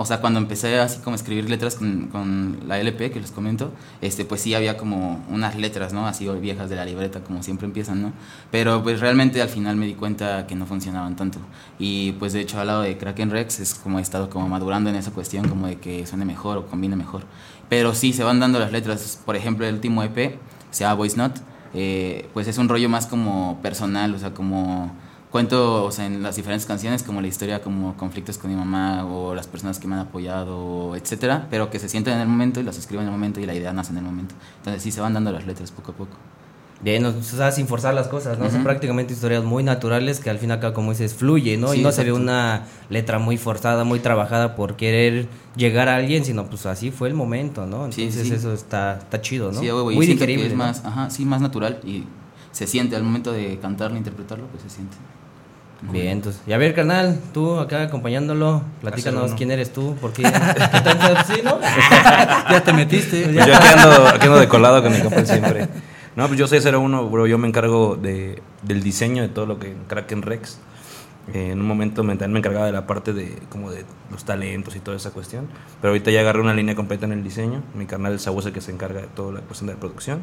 O 0.00 0.04
sea, 0.04 0.20
cuando 0.20 0.38
empecé 0.38 0.78
así 0.78 1.00
como 1.00 1.14
a 1.14 1.16
escribir 1.16 1.50
letras 1.50 1.74
con, 1.74 2.06
con 2.06 2.60
la 2.68 2.78
LP 2.78 3.10
que 3.10 3.18
les 3.18 3.32
comento, 3.32 3.72
este, 4.00 4.24
pues 4.24 4.40
sí 4.40 4.54
había 4.54 4.76
como 4.76 5.26
unas 5.28 5.56
letras, 5.56 5.92
¿no? 5.92 6.06
Así 6.06 6.28
viejas 6.40 6.70
de 6.70 6.76
la 6.76 6.84
libreta, 6.84 7.24
como 7.24 7.42
siempre 7.42 7.66
empiezan, 7.66 8.00
¿no? 8.00 8.12
Pero 8.52 8.80
pues 8.84 9.00
realmente 9.00 9.42
al 9.42 9.48
final 9.48 9.74
me 9.74 9.86
di 9.86 9.94
cuenta 9.94 10.46
que 10.46 10.54
no 10.54 10.66
funcionaban 10.66 11.16
tanto. 11.16 11.40
Y 11.80 12.12
pues 12.12 12.32
de 12.32 12.42
hecho 12.42 12.60
al 12.60 12.68
lado 12.68 12.82
de 12.82 12.96
Kraken 12.96 13.32
Rex 13.32 13.58
es 13.58 13.74
como 13.74 13.98
he 13.98 14.02
estado 14.02 14.30
como 14.30 14.48
madurando 14.48 14.88
en 14.88 14.94
esa 14.94 15.10
cuestión, 15.10 15.48
como 15.48 15.66
de 15.66 15.78
que 15.80 16.06
suene 16.06 16.24
mejor 16.24 16.58
o 16.58 16.66
combine 16.66 16.94
mejor. 16.94 17.22
Pero 17.68 17.92
sí, 17.92 18.12
se 18.12 18.22
van 18.22 18.38
dando 18.38 18.60
las 18.60 18.70
letras. 18.70 19.20
Por 19.26 19.34
ejemplo, 19.34 19.66
el 19.66 19.74
último 19.74 20.04
EP, 20.04 20.38
se 20.70 20.84
llama 20.84 20.94
Voice 20.94 21.16
Not, 21.16 21.40
eh, 21.74 22.28
pues 22.34 22.46
es 22.46 22.56
un 22.58 22.68
rollo 22.68 22.88
más 22.88 23.08
como 23.08 23.58
personal, 23.62 24.14
o 24.14 24.18
sea, 24.20 24.32
como 24.32 24.94
cuento 25.30 25.84
o 25.84 25.92
sea, 25.92 26.06
en 26.06 26.22
las 26.22 26.36
diferentes 26.36 26.66
canciones 26.66 27.02
como 27.02 27.20
la 27.20 27.26
historia 27.26 27.60
como 27.60 27.96
conflictos 27.96 28.38
con 28.38 28.50
mi 28.50 28.56
mamá 28.56 29.04
o 29.04 29.34
las 29.34 29.46
personas 29.46 29.78
que 29.78 29.86
me 29.86 29.94
han 29.94 30.00
apoyado 30.00 30.96
etcétera 30.96 31.46
pero 31.50 31.70
que 31.70 31.78
se 31.78 31.88
sienten 31.88 32.14
en 32.14 32.20
el 32.20 32.28
momento 32.28 32.60
y 32.60 32.62
las 32.62 32.78
escribo 32.78 33.02
en 33.02 33.08
el 33.08 33.12
momento 33.12 33.40
y 33.40 33.46
la 33.46 33.54
idea 33.54 33.72
nace 33.72 33.92
en 33.92 33.98
el 33.98 34.04
momento 34.04 34.34
entonces 34.58 34.82
sí 34.82 34.90
se 34.90 35.00
van 35.00 35.14
dando 35.14 35.30
las 35.32 35.46
letras 35.46 35.70
poco 35.70 35.92
a 35.92 35.94
poco 35.94 36.16
Bien, 36.80 37.04
o 37.04 37.22
sea, 37.22 37.50
sin 37.50 37.66
forzar 37.66 37.92
las 37.92 38.06
cosas, 38.06 38.38
¿no? 38.38 38.48
Son 38.50 38.62
prácticamente 38.62 39.12
historias 39.12 39.42
muy 39.42 39.64
naturales 39.64 40.20
que 40.20 40.30
al 40.30 40.38
fin 40.38 40.50
y 40.50 40.52
al 40.52 40.60
cabo, 40.60 40.74
como 40.74 40.92
dices, 40.92 41.12
fluye, 41.12 41.56
¿no? 41.56 41.72
Sí, 41.72 41.80
y 41.80 41.82
no 41.82 41.90
se 41.90 42.04
ve 42.04 42.12
una 42.12 42.66
letra 42.88 43.18
muy 43.18 43.36
forzada, 43.36 43.82
muy 43.82 43.98
trabajada 43.98 44.54
por 44.54 44.76
querer 44.76 45.26
llegar 45.56 45.88
a 45.88 45.96
alguien, 45.96 46.24
sino 46.24 46.46
pues 46.46 46.66
así 46.66 46.92
fue 46.92 47.08
el 47.08 47.14
momento, 47.14 47.66
¿no? 47.66 47.90
Sí, 47.90 48.02
Entonces 48.02 48.28
sí. 48.28 48.34
eso 48.34 48.52
está, 48.52 48.98
está 48.98 49.20
chido, 49.20 49.50
¿no? 49.50 49.58
Sí, 49.58 49.68
a 49.68 49.74
huevo, 49.74 49.90
y 49.90 49.96
muy 49.96 50.06
digerible. 50.06 50.44
que 50.44 50.46
es 50.50 50.52
¿no? 50.52 50.58
más, 50.58 50.84
ajá, 50.84 51.10
sí, 51.10 51.24
más 51.24 51.40
natural 51.40 51.80
y 51.84 52.04
se 52.52 52.68
siente 52.68 52.94
al 52.94 53.02
momento 53.02 53.32
de 53.32 53.58
cantarlo, 53.58 53.96
interpretarlo, 53.96 54.46
pues 54.46 54.62
se 54.62 54.70
siente. 54.70 54.96
Bien, 55.82 56.08
entonces. 56.08 56.42
Y 56.46 56.52
a 56.52 56.58
ver, 56.58 56.74
carnal, 56.74 57.20
tú 57.32 57.58
acá 57.58 57.82
acompañándolo, 57.82 58.62
platícanos 58.80 59.32
quién 59.34 59.50
eres 59.50 59.72
tú, 59.72 59.94
por 60.00 60.12
qué, 60.12 60.22
sí, 61.26 61.40
¿no? 61.44 61.60
ya 62.50 62.62
te 62.64 62.72
metiste. 62.72 63.24
Pues 63.32 63.46
yo 63.46 63.54
aquí 63.54 63.68
ando, 63.68 64.08
aquí 64.08 64.26
ando 64.26 64.40
de 64.40 64.48
colado 64.48 64.82
con 64.82 64.92
mi 64.92 65.00
compa 65.00 65.24
siempre. 65.24 65.68
No, 66.16 66.26
pues 66.26 66.38
yo 66.38 66.48
soy 66.48 66.58
01, 66.58 67.08
bro. 67.10 67.28
Yo 67.28 67.38
me 67.38 67.46
encargo 67.46 67.94
de, 67.94 68.42
del 68.62 68.82
diseño 68.82 69.22
de 69.22 69.28
todo 69.28 69.46
lo 69.46 69.60
que 69.60 69.76
Kraken 69.86 70.22
Rex. 70.22 70.58
Eh, 71.32 71.50
en 71.52 71.60
un 71.60 71.66
momento 71.66 72.02
me, 72.02 72.14
también 72.14 72.32
me 72.32 72.38
encargaba 72.40 72.66
de 72.66 72.72
la 72.72 72.86
parte 72.86 73.12
de 73.12 73.38
como 73.50 73.70
de 73.70 73.84
los 74.10 74.24
talentos 74.24 74.74
y 74.74 74.80
toda 74.80 74.96
esa 74.96 75.12
cuestión. 75.12 75.46
Pero 75.80 75.90
ahorita 75.90 76.10
ya 76.10 76.20
agarré 76.20 76.40
una 76.40 76.54
línea 76.54 76.74
completa 76.74 77.06
en 77.06 77.12
el 77.12 77.22
diseño. 77.22 77.62
Mi 77.74 77.86
carnal 77.86 78.14
el 78.14 78.18
Sabu 78.18 78.40
es 78.40 78.46
el 78.46 78.52
que 78.52 78.60
se 78.60 78.72
encarga 78.72 79.02
de 79.02 79.06
toda 79.06 79.34
la 79.34 79.40
cuestión 79.42 79.68
de 79.68 79.74
la 79.74 79.78
producción. 79.78 80.22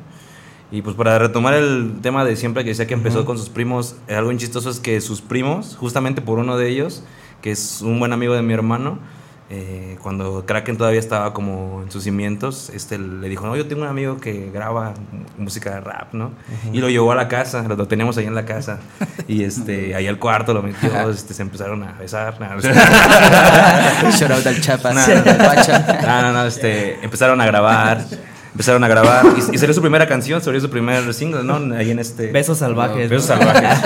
Y 0.72 0.82
pues 0.82 0.96
para 0.96 1.20
retomar 1.20 1.54
el 1.54 2.00
tema 2.02 2.26
de 2.26 2.36
siempre 2.36 2.64
que 2.64 2.70
decía 2.70 2.88
que 2.88 2.96
empezó 2.96 3.26
con 3.26 3.38
sus 3.38 3.50
primos, 3.50 3.96
eh, 4.08 4.16
algo 4.16 4.34
chistoso 4.34 4.70
es 4.70 4.80
que 4.80 5.00
sus 5.00 5.22
primos, 5.22 5.76
justamente 5.80 6.22
por 6.22 6.40
uno 6.40 6.58
de 6.58 6.70
ellos, 6.70 7.04
que 7.42 7.52
es 7.52 7.82
un 7.82 8.00
buen 8.00 8.14
amigo 8.14 8.34
de 8.34 8.42
mi 8.42 8.54
hermano, 8.54 9.00
eh, 9.48 10.00
cuando 10.02 10.44
Kraken 10.48 10.76
todavía 10.76 11.00
estaba 11.00 11.32
como 11.32 11.84
en 11.84 11.92
sus 11.92 12.04
cimientos, 12.04 12.72
este 12.72 12.98
le 12.98 13.30
dijo, 13.30 13.46
no, 13.46 13.56
yo 13.56 13.68
tengo 13.68 13.84
un 13.84 13.88
amigo 13.88 14.20
que 14.20 14.50
graba 14.52 14.96
música 15.38 15.76
de 15.76 15.82
rap, 15.82 16.14
¿no? 16.14 16.32
Y 16.74 16.80
lo 16.80 16.90
llevó 16.90 17.12
a 17.12 17.16
la 17.16 17.28
casa, 17.28 17.62
lo, 17.62 17.88
teníamos 17.88 18.18
ahí 18.18 18.26
en 18.26 18.34
la 18.34 18.46
casa. 18.46 18.80
Y 19.28 19.44
este, 19.44 19.96
ahí 19.96 20.06
al 20.08 20.20
cuarto 20.20 20.54
lo 20.54 20.62
metió, 20.62 21.10
este, 21.10 21.34
se 21.34 21.42
empezaron 21.42 21.82
a 21.84 21.94
besar. 21.94 22.40
No, 22.40 22.60
Shout 24.12 24.32
out 24.32 24.46
al 24.46 24.62
Chapa, 24.62 24.94
No, 24.94 25.00
al 25.00 25.24
Pacha. 25.24 26.00
no, 26.02 26.22
no, 26.22 26.34
no, 26.34 26.46
este, 26.46 27.04
empezaron 27.04 27.42
a 27.42 27.46
grabar, 27.46 28.06
empezaron 28.56 28.82
a 28.86 28.88
grabar. 28.88 29.26
Y, 29.52 29.56
y 29.56 29.58
salió 29.58 29.74
su 29.74 29.82
primera 29.82 30.08
canción, 30.08 30.42
salió 30.42 30.62
su 30.62 30.70
primer 30.70 31.14
single, 31.14 31.44
¿no? 31.44 31.76
Ahí 31.76 31.92
en 31.92 32.00
este... 32.00 32.32
Besos 32.32 32.58
salvajes. 32.60 33.10
Besos 33.10 33.30
¿no? 33.30 33.36
salvajes. 33.38 33.80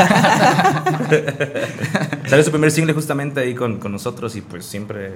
Salió 2.29 2.43
su 2.45 2.51
primer 2.51 2.69
single 2.71 2.93
justamente 2.93 3.39
ahí 3.39 3.55
con, 3.55 3.77
con 3.79 3.91
nosotros 3.91 4.35
y 4.35 4.41
pues 4.41 4.65
siempre... 4.65 5.13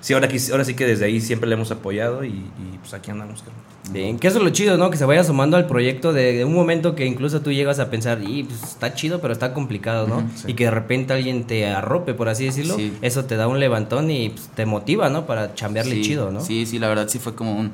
Sí, 0.00 0.12
ahora, 0.12 0.28
quis- 0.28 0.50
ahora 0.52 0.64
sí 0.66 0.74
que 0.74 0.86
desde 0.86 1.06
ahí 1.06 1.18
siempre 1.20 1.48
le 1.48 1.54
hemos 1.54 1.70
apoyado 1.70 2.24
y, 2.24 2.28
y, 2.28 2.78
pues 2.78 2.92
aquí 2.92 3.10
andamos. 3.10 3.42
Bien, 3.90 4.18
que 4.18 4.28
eso 4.28 4.36
es 4.36 4.44
lo 4.44 4.50
chido, 4.50 4.76
¿no? 4.76 4.90
Que 4.90 4.98
se 4.98 5.06
vaya 5.06 5.24
sumando 5.24 5.56
al 5.56 5.66
proyecto 5.66 6.12
de, 6.12 6.34
de 6.34 6.44
un 6.44 6.52
momento 6.54 6.94
que 6.94 7.06
incluso 7.06 7.40
tú 7.40 7.50
llegas 7.52 7.78
a 7.80 7.88
pensar, 7.90 8.20
y 8.22 8.44
pues 8.44 8.62
está 8.62 8.92
chido, 8.94 9.22
pero 9.22 9.32
está 9.32 9.54
complicado, 9.54 10.06
¿no? 10.06 10.28
sí. 10.36 10.44
Y 10.48 10.54
que 10.54 10.64
de 10.64 10.70
repente 10.72 11.14
alguien 11.14 11.44
te 11.44 11.66
arrope, 11.68 12.12
por 12.12 12.28
así 12.28 12.44
decirlo, 12.44 12.76
Sí. 12.76 12.92
eso 13.00 13.24
te 13.24 13.36
da 13.36 13.48
un 13.48 13.58
levantón 13.60 14.10
y 14.10 14.28
pues, 14.28 14.48
te 14.54 14.66
motiva, 14.66 15.08
¿no? 15.08 15.24
Para 15.24 15.54
chambearle 15.54 15.94
Sí, 15.96 16.02
chido, 16.02 16.30
¿no? 16.30 16.40
Sí, 16.42 16.66
sí, 16.66 16.78
la 16.78 16.88
verdad 16.88 17.08
sí 17.08 17.18
fue 17.18 17.34
como 17.34 17.56
un... 17.58 17.72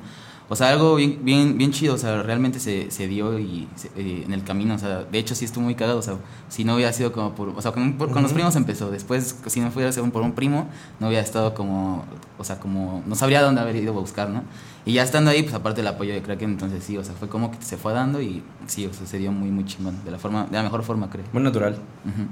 O 0.52 0.56
sea, 0.56 0.70
algo 0.70 0.96
bien, 0.96 1.20
bien, 1.22 1.56
bien 1.56 1.70
chido, 1.70 1.94
o 1.94 1.98
sea, 1.98 2.22
realmente 2.24 2.58
se, 2.58 2.90
se 2.90 3.06
dio 3.06 3.38
y 3.38 3.68
se- 3.76 3.88
eh, 3.96 4.24
en 4.26 4.32
el 4.32 4.42
camino, 4.42 4.74
o 4.74 4.78
sea, 4.78 5.04
de 5.04 5.18
hecho 5.18 5.36
sí 5.36 5.44
estuvo 5.44 5.62
muy 5.62 5.76
cagado, 5.76 5.98
o 5.98 6.02
sea, 6.02 6.16
si 6.48 6.64
no 6.64 6.74
hubiera 6.74 6.92
sido 6.92 7.12
como 7.12 7.36
por... 7.36 7.50
O 7.50 7.62
sea, 7.62 7.70
con, 7.70 7.92
por- 7.96 8.10
con 8.10 8.24
los 8.24 8.32
primos 8.32 8.56
empezó, 8.56 8.90
después 8.90 9.36
si 9.46 9.60
no 9.60 9.70
fuera 9.70 9.92
por 10.12 10.22
un 10.22 10.32
primo, 10.32 10.68
no 10.98 11.06
hubiera 11.06 11.22
estado 11.22 11.54
como... 11.54 12.04
O 12.36 12.42
sea, 12.44 12.58
como... 12.58 13.02
No 13.06 13.14
sabría 13.14 13.42
dónde 13.42 13.60
haber 13.60 13.76
ido 13.76 13.92
a 13.96 14.00
buscar, 14.00 14.28
¿no? 14.28 14.42
Y 14.84 14.94
ya 14.94 15.04
estando 15.04 15.30
ahí, 15.30 15.42
pues 15.44 15.54
aparte 15.54 15.82
el 15.82 15.86
apoyo 15.86 16.12
de 16.14 16.20
Kraken, 16.20 16.50
entonces 16.50 16.82
sí, 16.82 16.96
o 16.98 17.04
sea, 17.04 17.14
fue 17.14 17.28
como 17.28 17.52
que 17.52 17.62
se 17.62 17.76
fue 17.76 17.92
dando 17.92 18.20
y 18.20 18.42
sí, 18.66 18.86
o 18.86 18.92
sea, 18.92 19.06
se 19.06 19.18
dio 19.18 19.30
muy, 19.30 19.50
muy 19.52 19.64
chingón, 19.66 20.04
de 20.04 20.10
la 20.10 20.18
forma, 20.18 20.46
de 20.46 20.56
la 20.56 20.64
mejor 20.64 20.82
forma, 20.82 21.08
creo. 21.10 21.24
Muy 21.32 21.42
natural. 21.44 21.74
Ujú. 22.04 22.26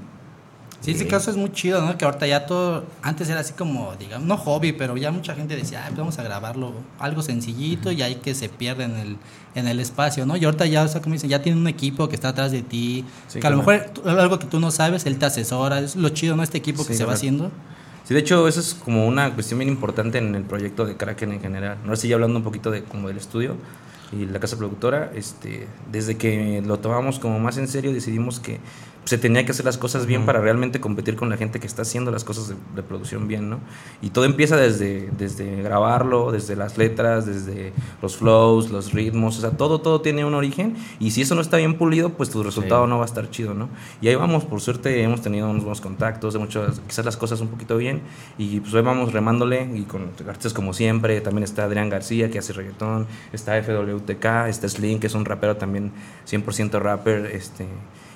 Sí, 0.81 0.91
ese 0.91 1.07
caso 1.07 1.29
es 1.29 1.35
muy 1.35 1.51
chido, 1.51 1.81
¿no? 1.85 1.97
Que 1.97 2.05
ahorita 2.05 2.25
ya 2.25 2.45
todo, 2.45 2.85
antes 3.01 3.27
era 3.27 3.41
así 3.41 3.51
como, 3.53 3.93
digamos, 3.99 4.25
no 4.25 4.37
hobby, 4.37 4.71
pero 4.71 4.95
ya 4.95 5.11
mucha 5.11 5.35
gente 5.35 5.55
decía, 5.57 5.79
"Ay, 5.83 5.89
pues 5.89 5.99
vamos 5.99 6.19
a 6.19 6.23
grabarlo 6.23 6.71
algo 6.99 7.21
sencillito 7.21 7.91
y 7.91 8.01
hay 8.01 8.15
que 8.15 8.33
se 8.33 8.47
pierde 8.47 8.85
en 8.85 8.95
el, 8.95 9.17
en 9.55 9.67
el 9.67 9.81
espacio, 9.81 10.25
¿no? 10.25 10.37
Y 10.37 10.45
ahorita 10.45 10.65
ya, 10.67 10.83
o 10.83 10.87
sea, 10.87 11.01
como 11.01 11.13
dicen, 11.13 11.29
ya 11.29 11.41
tiene 11.41 11.59
un 11.59 11.67
equipo 11.67 12.07
que 12.07 12.15
está 12.15 12.29
atrás 12.29 12.51
de 12.53 12.61
ti, 12.61 13.03
Sí, 13.27 13.39
que 13.41 13.47
a 13.47 13.49
lo 13.49 13.57
mejor 13.57 13.91
algo 14.05 14.39
que 14.39 14.45
tú 14.47 14.61
no 14.61 14.71
sabes, 14.71 15.05
él 15.05 15.17
te 15.17 15.25
asesora, 15.25 15.79
es 15.79 15.97
lo 15.97 16.07
chido, 16.09 16.37
¿no? 16.37 16.43
Este 16.43 16.57
equipo 16.57 16.85
que 16.85 16.93
Sí, 16.93 16.97
se 16.99 17.03
va 17.05 17.13
haciendo. 17.13 17.51
Sí, 18.07 18.13
de 18.13 18.21
hecho, 18.21 18.47
eso 18.47 18.61
es 18.61 18.73
como 18.73 19.05
una 19.05 19.33
cuestión 19.35 19.59
bien 19.59 19.69
importante 19.69 20.17
en 20.17 20.33
el 20.33 20.43
proyecto 20.43 20.85
de 20.85 20.95
Kraken 20.95 21.33
en 21.33 21.41
general. 21.41 21.77
Sé 21.89 21.97
si 22.03 22.07
ya 22.07 22.15
hablando 22.15 22.37
un 22.37 22.43
poquito 22.43 22.71
de 22.71 22.83
como 22.83 23.09
del 23.09 23.17
estudio 23.17 23.55
y 24.11 24.25
la 24.25 24.39
casa 24.39 24.57
productora, 24.57 25.11
este, 25.13 25.67
desde 25.91 26.17
que 26.17 26.63
lo 26.65 26.79
tomamos 26.79 27.19
como 27.19 27.39
más 27.39 27.57
en 27.57 27.67
serio, 27.67 27.93
decidimos 27.93 28.39
que 28.39 28.59
se 29.05 29.17
tenía 29.17 29.45
que 29.45 29.51
hacer 29.51 29.65
las 29.65 29.77
cosas 29.77 30.05
bien 30.05 30.25
para 30.25 30.39
realmente 30.39 30.79
competir 30.79 31.15
con 31.15 31.29
la 31.29 31.37
gente 31.37 31.59
que 31.59 31.67
está 31.67 31.81
haciendo 31.81 32.11
las 32.11 32.23
cosas 32.23 32.49
de, 32.49 32.55
de 32.75 32.83
producción 32.83 33.27
bien, 33.27 33.49
¿no? 33.49 33.59
Y 34.01 34.11
todo 34.11 34.25
empieza 34.25 34.57
desde, 34.57 35.09
desde 35.17 35.61
grabarlo, 35.63 36.31
desde 36.31 36.55
las 36.55 36.77
letras, 36.77 37.25
desde 37.25 37.73
los 38.01 38.17
flows, 38.17 38.69
los 38.69 38.93
ritmos, 38.93 39.37
o 39.37 39.41
sea, 39.41 39.51
todo, 39.51 39.81
todo 39.81 40.01
tiene 40.01 40.25
un 40.25 40.33
origen. 40.33 40.75
Y 40.99 41.11
si 41.11 41.21
eso 41.21 41.35
no 41.35 41.41
está 41.41 41.57
bien 41.57 41.75
pulido, 41.75 42.09
pues 42.09 42.29
tu 42.29 42.43
resultado 42.43 42.87
no 42.87 42.97
va 42.97 43.03
a 43.03 43.05
estar 43.05 43.29
chido, 43.29 43.53
¿no? 43.53 43.69
Y 44.01 44.07
ahí 44.09 44.15
vamos, 44.15 44.45
por 44.45 44.61
suerte 44.61 45.01
hemos 45.01 45.21
tenido 45.21 45.49
unos 45.49 45.63
buenos 45.63 45.81
contactos, 45.81 46.35
hecho 46.35 46.67
quizás 46.87 47.05
las 47.05 47.17
cosas 47.17 47.41
un 47.41 47.47
poquito 47.47 47.77
bien. 47.77 48.01
Y 48.37 48.59
pues 48.59 48.73
ahí 48.73 48.81
vamos 48.81 49.13
remándole 49.13 49.69
y 49.75 49.83
con 49.83 50.09
artistas 50.27 50.53
como 50.53 50.73
siempre, 50.73 51.21
también 51.21 51.43
está 51.43 51.63
Adrián 51.63 51.89
García 51.89 52.29
que 52.29 52.39
hace 52.39 52.53
reggaetón, 52.53 53.07
está 53.33 53.61
FWTK, 53.61 54.47
está 54.47 54.67
Slim 54.69 54.99
que 54.99 55.07
es 55.07 55.13
un 55.15 55.25
rapero 55.25 55.57
también 55.57 55.91
100% 56.29 56.79
rapper, 56.79 57.25
este... 57.27 57.67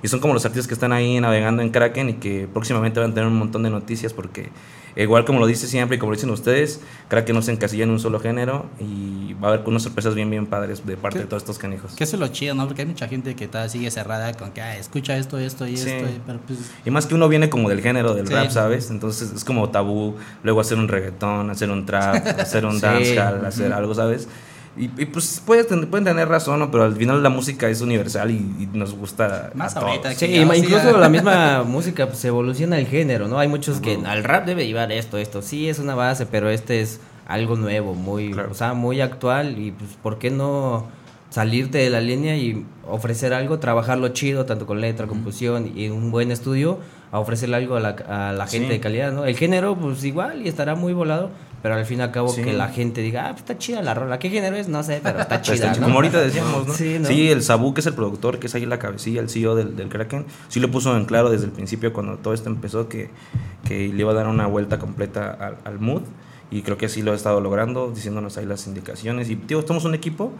Y 0.03 0.09
son 0.09 0.19
como 0.19 0.33
los 0.33 0.43
artistas 0.45 0.67
que 0.67 0.73
están 0.73 0.91
ahí 0.91 1.19
navegando 1.21 1.61
en 1.61 1.69
Kraken 1.69 2.09
y 2.09 2.13
que 2.15 2.47
próximamente 2.51 2.99
van 2.99 3.11
a 3.11 3.13
tener 3.13 3.27
un 3.27 3.37
montón 3.39 3.63
de 3.63 3.69
noticias 3.69 4.11
porque, 4.11 4.49
igual 4.97 5.23
como 5.23 5.39
lo 5.39 5.47
dice 5.47 5.65
siempre 5.65 5.95
y 5.95 5.99
como 5.99 6.11
lo 6.11 6.17
dicen 6.17 6.29
ustedes, 6.29 6.81
Kraken 7.07 7.33
no 7.35 7.41
se 7.41 7.53
encasilla 7.53 7.85
en 7.85 7.89
un 7.89 7.99
solo 8.01 8.19
género 8.19 8.65
y 8.81 9.33
va 9.35 9.47
a 9.47 9.53
haber 9.53 9.67
unas 9.67 9.81
sorpresas 9.83 10.13
bien, 10.13 10.29
bien 10.29 10.45
padres 10.45 10.85
de 10.85 10.97
parte 10.97 11.19
¿Qué? 11.19 11.23
de 11.23 11.29
todos 11.29 11.43
estos 11.43 11.57
canijos. 11.57 11.93
Que 11.93 12.03
eso 12.03 12.17
es 12.17 12.19
lo 12.19 12.27
chido, 12.27 12.53
¿no? 12.53 12.65
Porque 12.67 12.81
hay 12.81 12.87
mucha 12.89 13.07
gente 13.07 13.33
que 13.35 13.47
todavía 13.47 13.69
sigue 13.69 13.89
cerrada 13.91 14.33
con 14.33 14.51
que, 14.51 14.61
"Ah, 14.61 14.75
escucha 14.77 15.15
esto, 15.17 15.37
esto 15.37 15.65
y 15.67 15.77
Sí. 15.77 15.89
esto, 15.89 16.09
y- 16.09 16.21
pero 16.27 16.39
pues... 16.45 16.59
Y 16.85 16.91
más 16.91 17.05
que 17.05 17.15
uno 17.15 17.29
viene 17.29 17.49
como 17.49 17.69
del 17.69 17.79
género 17.81 18.13
del 18.13 18.27
Sí. 18.27 18.33
rap, 18.33 18.49
¿sabes? 18.49 18.91
Entonces 18.91 19.31
es 19.33 19.45
como 19.45 19.69
tabú 19.69 20.15
luego 20.43 20.59
hacer 20.59 20.77
un 20.77 20.89
reggaetón, 20.89 21.49
hacer 21.49 21.71
un 21.71 21.85
trap, 21.85 22.15
hacer 22.39 22.65
un 22.65 22.75
Sí. 22.75 22.81
dancehall, 22.81 23.45
hacer 23.45 23.71
algo, 23.71 23.95
¿sabes? 23.95 24.27
Y, 24.75 24.85
y, 24.85 25.05
pues 25.05 25.41
pueden, 25.45 25.67
ten- 25.67 25.87
pueden 25.87 26.03
tener 26.05 26.27
razón, 26.27 26.57
¿no? 26.59 26.71
Pero 26.71 26.83
al 26.85 26.95
final 26.95 27.21
la 27.21 27.29
música 27.29 27.69
es 27.69 27.81
universal 27.81 28.31
y, 28.31 28.35
y 28.59 28.69
nos 28.73 28.95
gusta 28.95 29.51
Más 29.53 29.75
a 29.75 29.81
ahorita 29.81 30.01
todos. 30.09 30.15
Sí, 30.17 30.27
que 30.27 30.33
ya, 30.45 30.55
incluso 30.55 30.91
ya. 30.91 30.97
la 30.97 31.09
misma 31.17 31.63
música 31.63 32.07
pues, 32.07 32.25
evoluciona 32.25 32.79
el 32.79 32.87
género, 32.87 33.27
¿no? 33.27 33.37
Hay 33.37 33.47
muchos 33.47 33.79
que 33.79 33.99
al 34.05 34.23
rap 34.23 34.45
debe 34.47 34.65
llevar 34.65 34.91
esto, 34.91 35.17
esto. 35.19 35.41
Sí, 35.43 35.69
es 35.69 35.77
una 35.77 35.93
base, 35.93 36.25
pero 36.25 36.49
este 36.49 36.81
es 36.81 36.99
algo 37.27 37.55
nuevo, 37.55 37.93
muy, 37.93 38.31
Claro. 38.31 38.49
o 38.51 38.55
sea, 38.55 38.73
muy 38.73 38.99
actual 38.99 39.59
y 39.59 39.71
pues, 39.71 39.91
¿por 40.01 40.17
qué 40.17 40.31
no 40.31 40.87
salirte 41.29 41.77
de 41.77 41.89
la 41.89 42.01
línea 42.01 42.35
y 42.35 42.65
ofrecer 42.87 43.33
algo, 43.33 43.59
trabajarlo 43.59 44.09
chido, 44.09 44.45
tanto 44.45 44.65
con 44.65 44.81
letra, 44.81 45.07
composición 45.07 45.71
y 45.75 45.89
un 45.89 46.11
buen 46.11 46.31
estudio, 46.31 46.79
a 47.11 47.19
ofrecerle 47.19 47.55
algo 47.57 47.75
a 47.75 47.79
la, 47.79 47.89
a 47.89 48.31
la 48.33 48.45
gente 48.47 48.67
Sí. 48.67 48.73
de 48.73 48.79
calidad, 48.79 49.11
¿no? 49.11 49.25
El 49.25 49.35
género, 49.37 49.75
pues 49.75 50.03
igual 50.03 50.41
y 50.43 50.47
estará 50.47 50.75
muy 50.75 50.93
volado, 50.93 51.29
pero 51.63 51.73
al 51.75 51.85
fin 51.85 51.97
y 51.99 52.01
al 52.03 52.11
cabo 52.11 52.27
Sí. 52.29 52.43
que 52.43 52.53
la 52.53 52.67
gente 52.67 53.01
diga, 53.01 53.25
ah, 53.25 53.29
pues 53.29 53.39
está 53.41 53.57
chida 53.57 53.81
la 53.81 53.95
rola. 53.95 54.19
¿Qué 54.19 54.29
género 54.29 54.55
es? 54.55 54.67
No 54.67 54.83
sé, 54.83 54.99
pero 55.01 55.19
está 55.21 55.35
Está 55.41 55.53
chida, 55.53 55.71
chido. 55.71 55.81
¿no? 55.81 55.87
Como 55.87 55.95
ahorita 55.95 56.21
decíamos, 56.21 56.67
¿no? 56.67 56.73
Sí, 56.73 56.99
Sí, 57.05 57.25
¿no? 57.27 57.31
el 57.31 57.41
Sabu, 57.41 57.73
que 57.73 57.79
es 57.81 57.87
el 57.87 57.93
productor, 57.95 58.37
que 58.37 58.45
es 58.47 58.53
ahí 58.55 58.65
la 58.67 58.77
cabecilla, 58.77 59.21
el 59.21 59.29
CEO 59.29 59.55
del, 59.55 59.75
del 59.75 59.89
Kraken, 59.89 60.25
sí 60.49 60.59
lo 60.59 60.69
puso 60.69 60.95
en 60.95 61.05
claro 61.05 61.31
desde 61.31 61.45
el 61.45 61.51
principio 61.51 61.91
cuando 61.93 62.17
todo 62.17 62.33
esto 62.35 62.49
empezó 62.49 62.87
que, 62.89 63.09
que 63.65 63.87
le 63.87 63.99
iba 63.99 64.11
a 64.11 64.13
dar 64.13 64.27
una 64.27 64.45
vuelta 64.45 64.77
completa 64.77 65.31
al, 65.31 65.57
al 65.63 65.79
mood 65.79 66.01
y 66.51 66.61
creo 66.61 66.77
que 66.77 66.85
así 66.85 67.01
lo 67.01 67.13
ha 67.13 67.15
estado 67.15 67.41
logrando, 67.41 67.89
diciéndonos 67.91 68.37
ahí 68.37 68.45
las 68.45 68.67
indicaciones 68.67 69.29
y, 69.31 69.37
tío, 69.37 69.57
estamos 69.59 69.85
un 69.85 69.95
equipo 69.95 70.31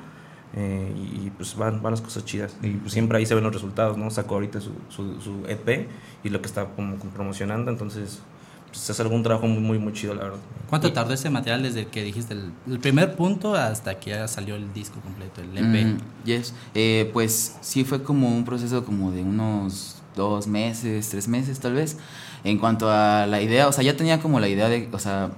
eh, 0.56 0.92
y, 0.96 1.28
y, 1.28 1.32
pues 1.36 1.56
van, 1.56 1.82
van 1.82 1.92
las 1.94 2.02
cosas 2.02 2.26
chidas 2.26 2.56
y 2.62 2.72
pues 2.72 2.94
siempre 2.94 3.18
ahí 3.18 3.26
se 3.26 3.34
ven 3.34 3.44
los 3.46 3.54
resultados, 3.54 3.98
¿no? 3.98 4.12
Sacó 4.12 4.36
ahorita 4.36 4.62
su, 4.62 4.72
su, 4.90 5.20
su 5.22 5.44
EP 5.48 5.88
y 6.24 6.30
lo 6.30 6.42
que 6.42 6.48
está 6.48 6.66
como 6.66 6.98
promocionando, 6.98 7.72
entonces 7.72 8.22
pues, 8.74 8.90
es 8.90 9.00
algún 9.00 9.22
trabajo 9.22 9.46
muy, 9.46 9.62
muy, 9.62 9.78
muy 9.78 9.94
chido, 9.94 10.16
la 10.16 10.24
verdad. 10.24 10.40
¿Cuánto 10.68 10.92
tardó 10.92 11.14
ese 11.14 11.30
material 11.30 11.62
desde 11.62 11.86
que 11.86 12.04
dijiste 12.04 12.34
el, 12.34 12.52
el 12.68 12.80
primer 12.80 13.16
punto 13.16 13.54
hasta 13.54 14.00
que 14.00 14.10
ya 14.10 14.28
salió 14.28 14.56
el 14.56 14.74
disco 14.74 15.00
completo, 15.00 15.42
el 15.42 15.56
EP? 15.56 15.86
Mm, 15.86 15.98
yes. 16.26 16.56
Eh, 16.74 17.10
pues 17.14 17.58
sí 17.62 17.84
fue 17.84 18.02
como 18.02 18.28
un 18.36 18.44
proceso 18.44 18.84
como 18.84 19.12
de 19.12 19.22
unos 19.22 19.98
dos 20.16 20.48
meses, 20.48 21.08
tres 21.10 21.28
meses 21.28 21.60
tal 21.60 21.74
vez. 21.74 21.98
En 22.44 22.58
cuanto 22.58 22.90
a 22.90 23.28
la 23.28 23.42
idea, 23.44 23.68
o 23.68 23.72
sea, 23.72 23.84
ya 23.84 23.96
tenía 23.96 24.20
como 24.20 24.40
la 24.40 24.50
idea 24.50 24.68
de, 24.68 24.90
o 24.92 24.98
sea, 24.98 25.30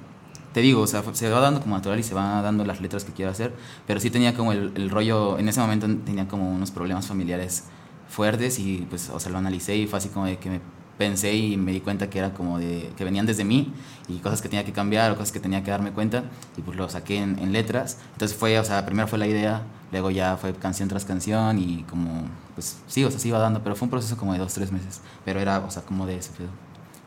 te 0.53 0.61
digo, 0.61 0.81
o 0.81 0.87
sea, 0.87 1.03
se 1.11 1.29
va 1.29 1.41
dando 1.41 1.59
como 1.59 1.75
natural 1.75 1.99
y 1.99 2.03
se 2.03 2.13
van 2.13 2.41
dando 2.41 2.63
las 2.63 2.79
letras 2.79 3.03
que 3.03 3.11
quiero 3.11 3.31
hacer, 3.31 3.53
pero 3.85 3.99
sí 3.99 4.09
tenía 4.09 4.33
como 4.33 4.53
el, 4.53 4.71
el 4.75 4.89
rollo, 4.89 5.37
en 5.37 5.49
ese 5.49 5.59
momento 5.59 5.87
tenía 6.05 6.29
como 6.29 6.49
unos 6.49 6.71
problemas 6.71 7.07
familiares 7.07 7.65
fuertes 8.07 8.59
y 8.59 8.87
pues, 8.89 9.09
o 9.09 9.19
sea, 9.19 9.31
lo 9.31 9.39
analicé 9.39 9.75
y 9.75 9.87
fue 9.87 9.97
así 9.97 10.07
como 10.07 10.25
de 10.25 10.37
que 10.37 10.49
me 10.49 10.61
pensé 10.97 11.33
y 11.33 11.57
me 11.57 11.71
di 11.71 11.81
cuenta 11.81 12.09
que 12.09 12.19
era 12.19 12.33
como 12.33 12.59
de 12.59 12.91
que 12.97 13.03
venían 13.03 13.25
desde 13.25 13.43
mí 13.43 13.73
y 14.07 14.17
cosas 14.19 14.41
que 14.41 14.49
tenía 14.49 14.65
que 14.65 14.71
cambiar 14.71 15.11
o 15.11 15.15
cosas 15.15 15.31
que 15.31 15.39
tenía 15.39 15.63
que 15.63 15.71
darme 15.71 15.91
cuenta 15.91 16.23
y 16.57 16.61
pues 16.61 16.77
lo 16.77 16.89
saqué 16.89 17.17
en, 17.17 17.39
en 17.39 17.51
letras. 17.51 17.97
Entonces 18.13 18.37
fue 18.37 18.59
o 18.59 18.63
sea 18.63 18.85
primero 18.85 19.07
fue 19.07 19.19
la 19.19 19.27
idea 19.27 19.63
luego 19.91 20.11
ya 20.11 20.37
fue 20.37 20.53
canción 20.53 20.89
tras 20.89 21.05
canción 21.05 21.57
y 21.59 21.83
como 21.89 22.23
pues 22.55 22.77
sí 22.87 23.03
o 23.03 23.11
sea 23.11 23.19
se 23.19 23.27
iba 23.27 23.39
dando 23.39 23.63
pero 23.63 23.75
fue 23.75 23.85
un 23.85 23.91
proceso 23.91 24.17
como 24.17 24.33
de 24.33 24.39
dos 24.39 24.53
tres 24.53 24.71
meses 24.71 25.01
pero 25.23 25.39
era 25.39 25.59
o 25.59 25.71
sea 25.71 25.83
como 25.83 26.05
de 26.05 26.17
ese 26.17 26.31
pedo 26.31 26.49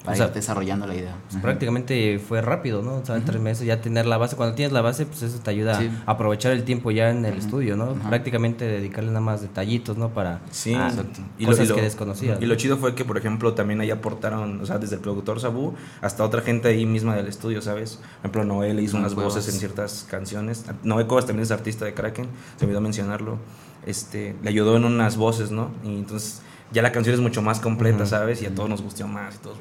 para 0.05 0.13
O 0.13 0.17
sea, 0.17 0.27
ir 0.29 0.33
desarrollando 0.33 0.87
la 0.87 0.95
idea 0.95 1.17
Pues 1.29 1.43
prácticamente 1.43 2.19
fue 2.19 2.41
rápido, 2.41 2.83
¿no? 2.83 2.95
O 2.97 3.05
sea, 3.05 3.17
en 3.17 3.25
tres 3.25 3.41
meses 3.41 3.67
ya 3.67 3.81
tener 3.81 4.07
la 4.07 4.17
base. 4.17 4.37
Cuando 4.37 4.55
tienes 4.55 4.73
la 4.73 4.81
base, 4.81 5.07
pues 5.07 5.23
eso 5.23 5.39
te 5.41 5.51
ayuda 5.51 5.79
Sí. 5.79 5.91
a 6.07 6.13
aprovechar 6.13 6.53
el 6.53 6.65
tiempo 6.65 6.91
ya 6.91 7.11
en 7.11 7.25
el 7.25 7.37
estudio, 7.37 7.77
¿no? 7.77 7.91
Ajá. 7.99 8.09
Prácticamente 8.09 8.65
dedicarle 8.65 9.09
nada 9.11 9.21
más 9.21 9.43
detallitos, 9.43 9.97
¿no? 9.97 10.11
Para 10.11 10.41
Sí, 10.51 10.75
ah, 10.75 10.89
exacto. 10.89 11.21
cosas 11.45 11.73
que 11.73 11.83
desconocías. 11.83 12.41
Y 12.41 12.47
lo 12.47 12.55
chido 12.55 12.77
fue 12.79 12.95
que, 12.95 13.05
por 13.05 13.19
ejemplo, 13.19 13.55
también 13.55 13.81
ahí 13.81 13.91
aportaron, 13.91 14.61
o 14.61 14.67
sea, 14.67 14.79
desde 14.79 14.95
el 14.97 15.01
productor 15.01 15.41
Sabu 15.41 15.75
hasta 16.01 16.25
otra 16.25 16.43
gente 16.43 16.69
ahí 16.69 16.87
misma 16.87 17.17
del 17.17 17.27
estudio, 17.27 17.61
¿sabes? 17.61 17.97
Por 17.97 18.19
ejemplo, 18.21 18.45
Noé 18.45 18.75
le 18.75 18.83
hizo 18.83 18.97
unas 18.97 19.13
huevos. 19.15 19.35
voces 19.35 19.53
en 19.53 19.59
ciertas 19.61 20.07
canciones. 20.09 20.65
Noé 20.85 21.07
Cobas 21.07 21.27
también 21.27 21.43
es 21.43 21.51
artista 21.51 21.85
de 21.85 21.93
Kraken, 21.95 22.27
se 22.57 22.65
me 22.65 22.71
olvidó 22.71 22.81
mencionarlo. 22.81 23.39
Este, 23.87 24.37
le 24.43 24.49
ayudó 24.51 24.77
en 24.77 24.85
unas 24.85 25.17
voces, 25.17 25.51
¿no? 25.51 25.71
Y 25.85 25.89
entonces 25.89 26.43
ya 26.73 26.83
la 26.83 26.93
canción 26.93 27.15
es 27.15 27.21
mucho 27.21 27.41
más 27.43 27.61
completa, 27.61 28.05
¿sabes? 28.07 28.43
Y 28.43 28.47
a 28.47 28.55
todos 28.55 28.69
nos 28.69 28.83
gustó 28.83 29.07
más 29.09 29.37
y 29.37 29.39
todos, 29.39 29.57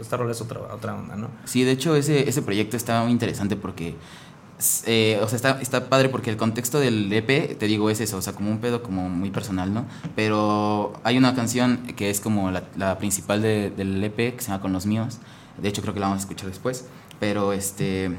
esta 0.00 0.16
rola 0.16 0.32
es 0.32 0.40
otra, 0.40 0.60
otra 0.72 0.94
onda, 0.94 1.16
¿no? 1.16 1.28
Sí, 1.44 1.62
de 1.64 1.72
hecho 1.72 1.94
ese, 1.96 2.28
ese 2.28 2.42
proyecto 2.42 2.76
está 2.76 3.02
muy 3.02 3.12
interesante 3.12 3.56
porque, 3.56 3.94
eh, 4.86 5.18
o 5.22 5.28
sea, 5.28 5.36
está, 5.36 5.60
está 5.60 5.88
padre 5.88 6.08
porque 6.10 6.30
el 6.30 6.36
contexto 6.36 6.78
del 6.80 7.12
EP, 7.12 7.56
te 7.58 7.66
digo, 7.66 7.88
es 7.90 8.00
eso, 8.00 8.18
o 8.18 8.22
sea, 8.22 8.34
como 8.34 8.50
un 8.50 8.58
pedo 8.58 8.82
como 8.82 9.08
muy 9.08 9.30
personal, 9.30 9.72
¿no? 9.72 9.86
Pero 10.16 10.92
hay 11.04 11.16
una 11.16 11.34
canción 11.34 11.78
que 11.96 12.10
es 12.10 12.20
como 12.20 12.50
la, 12.50 12.64
la 12.76 12.98
principal 12.98 13.40
de- 13.42 13.70
del 13.70 14.02
EP 14.04 14.16
que 14.36 14.40
se 14.40 14.48
llama 14.48 14.60
Con 14.60 14.72
los 14.72 14.84
míos, 14.86 15.18
de 15.60 15.68
hecho 15.68 15.80
creo 15.82 15.94
que 15.94 16.00
la 16.00 16.06
vamos 16.06 16.20
a 16.20 16.24
escuchar 16.24 16.48
después, 16.48 16.84
pero 17.18 17.52
este... 17.52 18.10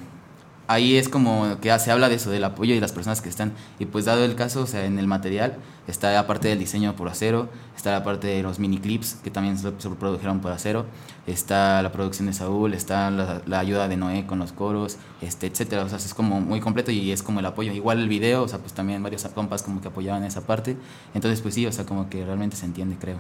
Ahí 0.68 0.96
es 0.96 1.10
como 1.10 1.60
que 1.60 1.78
se 1.80 1.92
habla 1.92 2.08
de 2.08 2.16
eso, 2.16 2.30
del 2.30 2.46
apoyo 2.46 2.74
y 2.74 2.80
las 2.80 2.94
personas 2.94 3.20
que 3.20 3.28
están. 3.28 3.52
Y 3.78 3.88
pues 3.88 4.06
dado 4.06 4.24
el 4.24 4.36
caso, 4.36 4.62
o 4.62 4.68
sea, 4.68 4.86
en 4.86 5.00
el 5.00 5.08
material 5.08 5.58
está 5.86 6.14
la 6.14 6.28
parte 6.28 6.48
del 6.48 6.60
diseño 6.60 6.96
por 6.96 7.10
acero, 7.10 7.50
está 7.82 7.92
la 7.92 8.04
parte 8.04 8.28
de 8.28 8.44
los 8.44 8.60
mini 8.60 8.78
clips 8.78 9.18
que 9.24 9.32
también 9.32 9.58
se, 9.58 9.72
produjeron 9.72 10.40
por 10.40 10.52
acero, 10.52 10.86
está 11.26 11.82
la 11.82 11.92
producción 11.92 12.28
de 12.28 12.34
Saúl, 12.34 12.76
está 12.76 13.10
la, 13.10 13.42
la 13.48 13.60
ayuda 13.60 13.88
de 13.88 13.98
Noé 13.98 14.28
con 14.28 14.38
los 14.38 14.52
coros, 14.52 14.98
este, 15.22 15.48
etcétera. 15.48 15.84
O 15.84 15.90
sea, 15.90 15.98
es 15.98 16.14
como 16.14 16.40
muy 16.42 16.60
completo 16.60 16.92
y 16.92 17.12
es 17.12 17.24
como 17.24 17.40
el 17.40 17.46
apoyo. 17.46 17.72
Igual 17.74 18.00
el 18.00 18.08
video, 18.08 18.44
o 18.44 18.48
sea, 18.48 18.60
pues 18.60 18.74
también 18.74 19.02
varios 19.02 19.24
compas 19.34 19.64
como 19.64 19.82
que 19.82 19.88
apoyaban 19.88 20.24
esa 20.24 20.42
parte. 20.42 20.78
Entonces, 21.16 21.42
pues 21.42 21.56
sí, 21.56 21.66
o 21.66 21.72
sea, 21.72 21.86
como 21.86 22.08
que 22.10 22.24
realmente 22.24 22.56
se 22.56 22.66
entiende, 22.66 22.98
creo. 23.00 23.18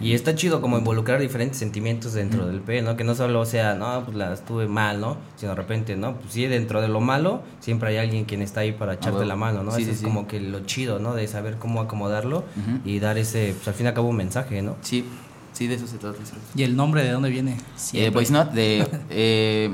Y 0.00 0.14
está 0.14 0.34
chido 0.34 0.62
como 0.62 0.78
involucrar 0.78 1.20
diferentes 1.20 1.58
sentimientos 1.58 2.14
dentro 2.14 2.46
del 2.46 2.60
P, 2.60 2.80
¿no? 2.80 2.96
Que 2.96 3.04
no 3.04 3.14
solo 3.14 3.44
sea, 3.44 3.74
no, 3.74 4.04
pues 4.04 4.16
la 4.16 4.32
estuve 4.32 4.68
mal, 4.68 5.00
¿no? 5.00 5.18
Sino 5.36 5.50
de 5.50 5.56
repente, 5.56 5.96
¿no? 5.96 6.14
Pues 6.14 6.32
sí, 6.32 6.46
dentro 6.46 6.80
de 6.80 6.88
lo 6.88 7.00
malo, 7.00 7.42
siempre 7.60 7.90
hay 7.90 7.98
alguien 7.98 8.24
quien 8.24 8.40
está 8.40 8.60
ahí 8.60 8.72
para 8.72 8.94
echarte 8.94 9.18
huevo. 9.18 9.24
la 9.28 9.36
mano, 9.36 9.62
¿no? 9.62 9.72
Sí, 9.72 9.82
Eso 9.82 9.90
sí, 9.90 9.94
es 9.94 9.98
sí. 9.98 10.04
como 10.04 10.26
que 10.26 10.40
lo 10.40 10.60
chido, 10.60 10.98
¿no? 10.98 11.14
De 11.14 11.28
saber 11.28 11.56
cómo 11.56 11.80
acomodarlo 11.82 12.38
Ujú. 12.38 12.80
y 12.86 13.00
dar 13.00 13.18
ese, 13.18 13.52
pues 13.54 13.68
al 13.68 13.74
fin 13.74 13.86
cabo, 13.96 14.08
un 14.08 14.16
mensaje, 14.16 14.62
¿no? 14.62 14.76
Sí, 14.82 15.04
sí, 15.52 15.66
de 15.66 15.74
eso 15.74 15.86
se 15.86 15.98
trata. 15.98 16.18
¿Y 16.54 16.62
el 16.62 16.76
nombre 16.76 17.02
de 17.02 17.10
dónde 17.10 17.30
viene? 17.30 17.56
Eh. 17.92 18.10
Voice 18.10 18.32
Note 18.32 18.54
de... 18.54 18.86
eh, 19.10 19.70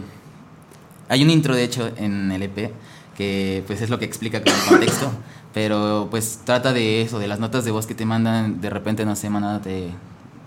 hay 1.09 1.23
un 1.23 1.31
intro, 1.31 1.55
de 1.55 1.65
hecho, 1.65 1.91
en 1.97 2.33
el 2.33 2.43
EP 2.43 2.73
que 3.17 3.63
pues 3.67 3.83
es 3.83 3.91
lo 3.91 3.99
que 3.99 4.05
explica 4.05 4.43
con 4.43 4.53
el 4.53 4.61
contexto, 4.69 5.11
pero 5.53 6.09
pues 6.11 6.41
trata 6.45 6.73
de 6.73 7.03
eso, 7.03 7.19
de 7.19 7.27
las 7.27 7.41
notas 7.41 7.65
de 7.65 7.71
voz 7.71 7.87
que 7.87 7.95
te 7.95 8.07
mandan 8.07 8.61
de 8.61 8.71
repente, 8.71 9.05
no 9.05 9.17
sé, 9.17 9.29
mandándote 9.29 9.91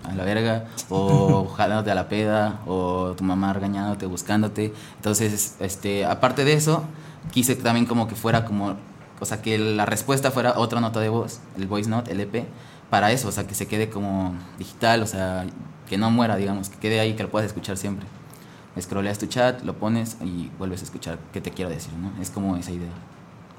a 0.04 0.14
la 0.14 0.24
verga, 0.24 0.66
o 0.88 1.46
jalándote 1.56 1.90
a 1.90 1.94
la 1.94 2.08
peda, 2.08 2.60
o 2.66 3.14
tu 3.16 3.24
mamá 3.24 3.52
regañándote, 3.52 4.06
buscándote. 4.06 4.72
Entonces, 4.96 5.56
este, 5.60 6.04
aparte 6.04 6.44
de 6.44 6.54
eso, 6.54 6.84
quise 7.30 7.54
también 7.56 7.86
como 7.86 8.08
que 8.08 8.14
fuera 8.14 8.44
como, 8.44 8.74
o 9.20 9.24
sea, 9.24 9.42
que 9.42 9.58
la 9.58 9.86
respuesta 9.86 10.30
fuera 10.30 10.54
otra 10.56 10.80
nota 10.80 11.00
de 11.00 11.08
voz, 11.08 11.40
el 11.56 11.66
voice 11.66 11.88
note, 11.88 12.12
el 12.12 12.20
EP, 12.20 12.46
para 12.90 13.12
eso, 13.12 13.28
o 13.28 13.32
sea, 13.32 13.46
que 13.46 13.54
se 13.54 13.66
quede 13.66 13.90
como 13.90 14.34
digital, 14.58 15.02
o 15.02 15.06
sea, 15.06 15.46
que 15.88 15.98
no 15.98 16.10
muera, 16.10 16.36
digamos, 16.36 16.68
que 16.68 16.78
quede 16.78 17.00
ahí, 17.00 17.14
que 17.14 17.22
lo 17.22 17.30
puedas 17.30 17.46
escuchar 17.46 17.76
siempre. 17.76 18.06
Scrolleas 18.80 19.18
tu 19.18 19.26
chat, 19.26 19.62
lo 19.62 19.74
pones 19.74 20.18
y 20.22 20.50
vuelves 20.58 20.82
a 20.82 20.84
escuchar 20.84 21.18
qué 21.32 21.40
te 21.40 21.50
quiero 21.50 21.70
decir, 21.70 21.94
¿no? 21.94 22.12
Es 22.20 22.30
como 22.30 22.56
esa 22.56 22.72
idea. 22.72 22.90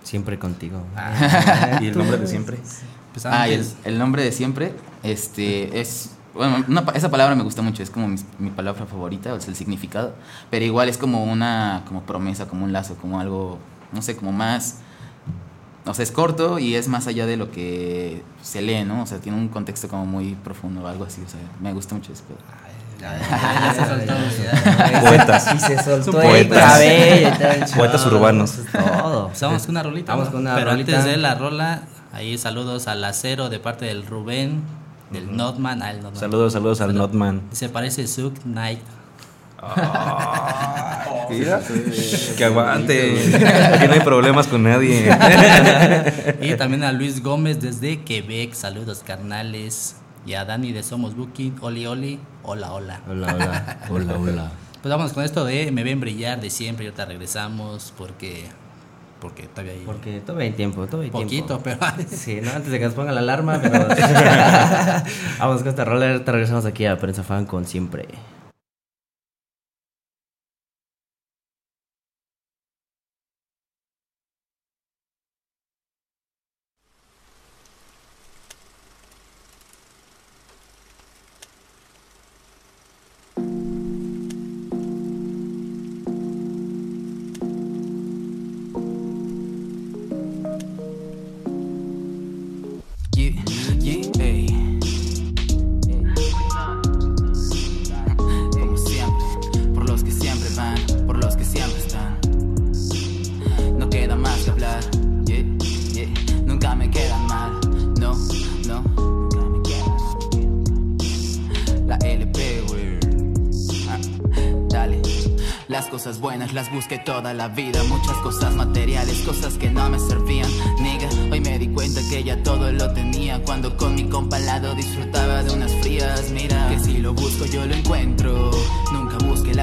Siempre 0.04 0.38
contigo. 0.38 0.84
Y 1.82 1.88
el 1.88 1.98
nombre 1.98 2.18
de 2.18 2.28
siempre. 2.28 2.58
Pues 3.14 3.26
Ah, 3.26 3.50
y 3.50 3.54
el, 3.54 3.66
el 3.84 3.98
nombre 3.98 4.24
de 4.24 4.32
siempre, 4.32 4.74
este, 5.02 5.80
es, 5.80 6.12
bueno, 6.36 6.64
una 6.68 6.86
esa 6.94 7.10
palabra 7.10 7.36
me 7.36 7.44
gusta 7.44 7.64
mucho, 7.64 7.82
es 7.82 7.90
como 7.90 8.08
mi, 8.08 8.18
mi 8.38 8.52
palabra 8.52 8.86
favorita, 8.86 9.34
o 9.34 9.40
sea, 9.40 9.50
el 9.50 9.56
significado, 9.56 10.14
pero 10.52 10.64
igual 10.64 10.88
es 10.88 10.98
como 11.00 11.24
una, 11.24 11.84
como 11.88 12.04
promesa, 12.04 12.48
como 12.48 12.66
un 12.66 12.74
lazo, 12.74 12.96
como 12.96 13.20
algo, 13.20 13.58
no 13.92 14.04
sé, 14.04 14.16
como 14.16 14.32
más, 14.32 14.82
o 15.88 15.94
sea, 15.94 16.04
es 16.04 16.12
corto 16.12 16.60
y 16.60 16.76
es 16.76 16.88
más 16.88 17.08
allá 17.08 17.26
de 17.26 17.38
lo 17.38 17.52
que 17.52 18.24
se 18.42 18.62
lee, 18.62 18.84
¿no? 18.84 19.04
O 19.04 19.06
sea, 19.06 19.20
tiene 19.20 19.38
un 19.38 19.48
contexto 19.48 19.88
como 19.88 20.06
muy 20.06 20.36
profundo 20.36 20.84
o 20.84 20.88
algo 20.88 21.06
así, 21.06 21.22
o 21.26 21.30
sea, 21.30 21.40
me 21.62 21.74
gusta 21.74 21.96
mucho 21.96 22.14
eso. 22.14 22.24
Poetas. 25.02 25.54
Y 25.54 25.60
se 25.60 25.84
soltó 25.84 26.12
poetas. 26.12 27.72
Poetas 27.76 28.06
urbanos. 28.06 28.54
Todo. 28.72 29.28
Pues 29.28 29.42
vamos 29.42 29.62
con 29.64 29.72
una 29.72 29.84
rolita. 29.84 30.14
Vamos 30.16 30.30
con 30.30 30.42
una 30.42 30.56
Pero 30.56 30.72
rolita. 30.72 30.98
antes 30.98 31.06
de 31.06 31.18
la 31.18 31.36
rola, 31.36 31.84
ahí 32.14 32.38
saludos 32.38 32.88
al 32.88 33.04
acero 33.04 33.50
de 33.50 33.60
parte 33.60 33.86
del 33.86 34.06
Rubén, 34.06 34.64
del 35.12 35.36
Notman. 35.36 35.82
Ah, 35.84 35.92
el 35.92 35.98
Notman. 35.98 36.20
Saludos, 36.20 36.54
saludos 36.54 36.82
al 36.82 36.96
Notman. 36.96 37.42
Se 37.52 37.70
parece 37.70 38.08
Suk 38.08 38.40
Knight. 38.44 38.80
Mira, 41.30 41.62
que 42.38 42.46
aguante. 42.46 43.12
Aquí 43.74 43.88
no 43.88 43.94
hay 43.94 44.00
problemas 44.02 44.48
con 44.48 44.64
nadie. 44.64 45.10
Y 46.42 46.56
también 46.56 46.84
a 46.84 46.92
Luis 46.92 47.22
Gómez 47.24 47.60
desde 47.62 48.02
Quebec. 48.02 48.54
Saludos, 48.54 49.04
carnales. 49.06 49.96
Y 50.26 50.34
a 50.34 50.46
Dani 50.46 50.72
de 50.72 50.84
Somos 50.84 51.16
Booking. 51.16 51.56
Oli, 51.62 51.86
oli. 51.86 52.20
Hola, 52.44 52.74
hola. 52.74 53.02
Hola, 53.08 53.34
hola. 53.34 53.78
Hola, 53.90 54.18
hola. 54.18 54.52
Pues 54.82 54.94
vamos 54.94 55.14
con 55.14 55.24
esto 55.24 55.44
de 55.46 55.72
Me 55.72 55.84
ven 55.84 56.00
brillar 56.00 56.40
de 56.40 56.50
siempre. 56.50 56.86
Y 56.86 56.88
ahorita 56.88 57.06
regresamos 57.06 57.94
porque. 57.98 58.46
Porque 59.20 59.48
todavía 59.48 59.74
hay. 59.74 59.80
Porque 59.86 60.20
todavía 60.20 60.48
hay 60.48 60.54
tiempo, 60.54 60.86
todavía 60.86 61.08
hay 61.08 61.24
Poquito, 61.24 61.58
tiempo. 61.60 61.64
pero. 61.64 62.08
Sí, 62.10 62.40
¿no? 62.42 62.52
Antes 62.52 62.72
de 62.72 62.78
que 62.80 62.86
nos 62.86 62.94
ponga 62.94 63.12
la 63.12 63.22
alarma, 63.22 63.60
pero... 63.62 63.88
Vamos 65.40 65.60
con 65.62 65.70
esta 65.70 65.86
rola, 65.86 66.12
ahorita 66.12 66.32
regresamos 66.32 66.66
aquí 66.66 66.86
a 66.86 66.98
Prensa 66.98 67.24
Fan 67.24 67.46
con 67.46 67.66
Siempre. 67.66 68.08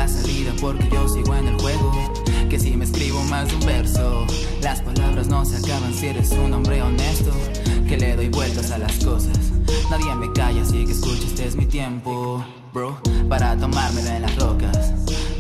Salida 0.09 0.53
porque 0.61 0.89
yo 0.93 1.09
sigo 1.09 1.35
en 1.35 1.49
el 1.49 1.61
juego. 1.61 1.93
Que 2.49 2.59
si 2.59 2.77
me 2.77 2.85
escribo 2.85 3.23
más 3.25 3.49
de 3.49 3.57
un 3.57 3.67
verso, 3.67 4.27
las 4.63 4.81
palabras 4.81 5.27
no 5.29 5.45
se 5.45 5.57
acaban 5.57 5.93
si 5.95 6.07
eres 6.07 6.31
un 6.33 6.53
hombre 6.53 6.83
honesto. 6.83 7.31
Que 7.89 7.97
le 7.97 8.17
doy 8.17 8.29
vueltas 8.29 8.71
a 8.71 8.79
las 8.79 9.05
cosas. 9.05 9.39
Nadie 9.91 10.15
me 10.15 10.33
calla, 10.33 10.63
así 10.63 10.85
que 10.85 10.93
escucha, 10.93 11.27
este 11.27 11.47
es 11.47 11.57
mi 11.57 11.67
tiempo, 11.67 12.45
bro. 12.73 12.99
Para 13.29 13.57
tomármela 13.57 14.17
en 14.17 14.23
las 14.23 14.37
rocas. 14.37 14.93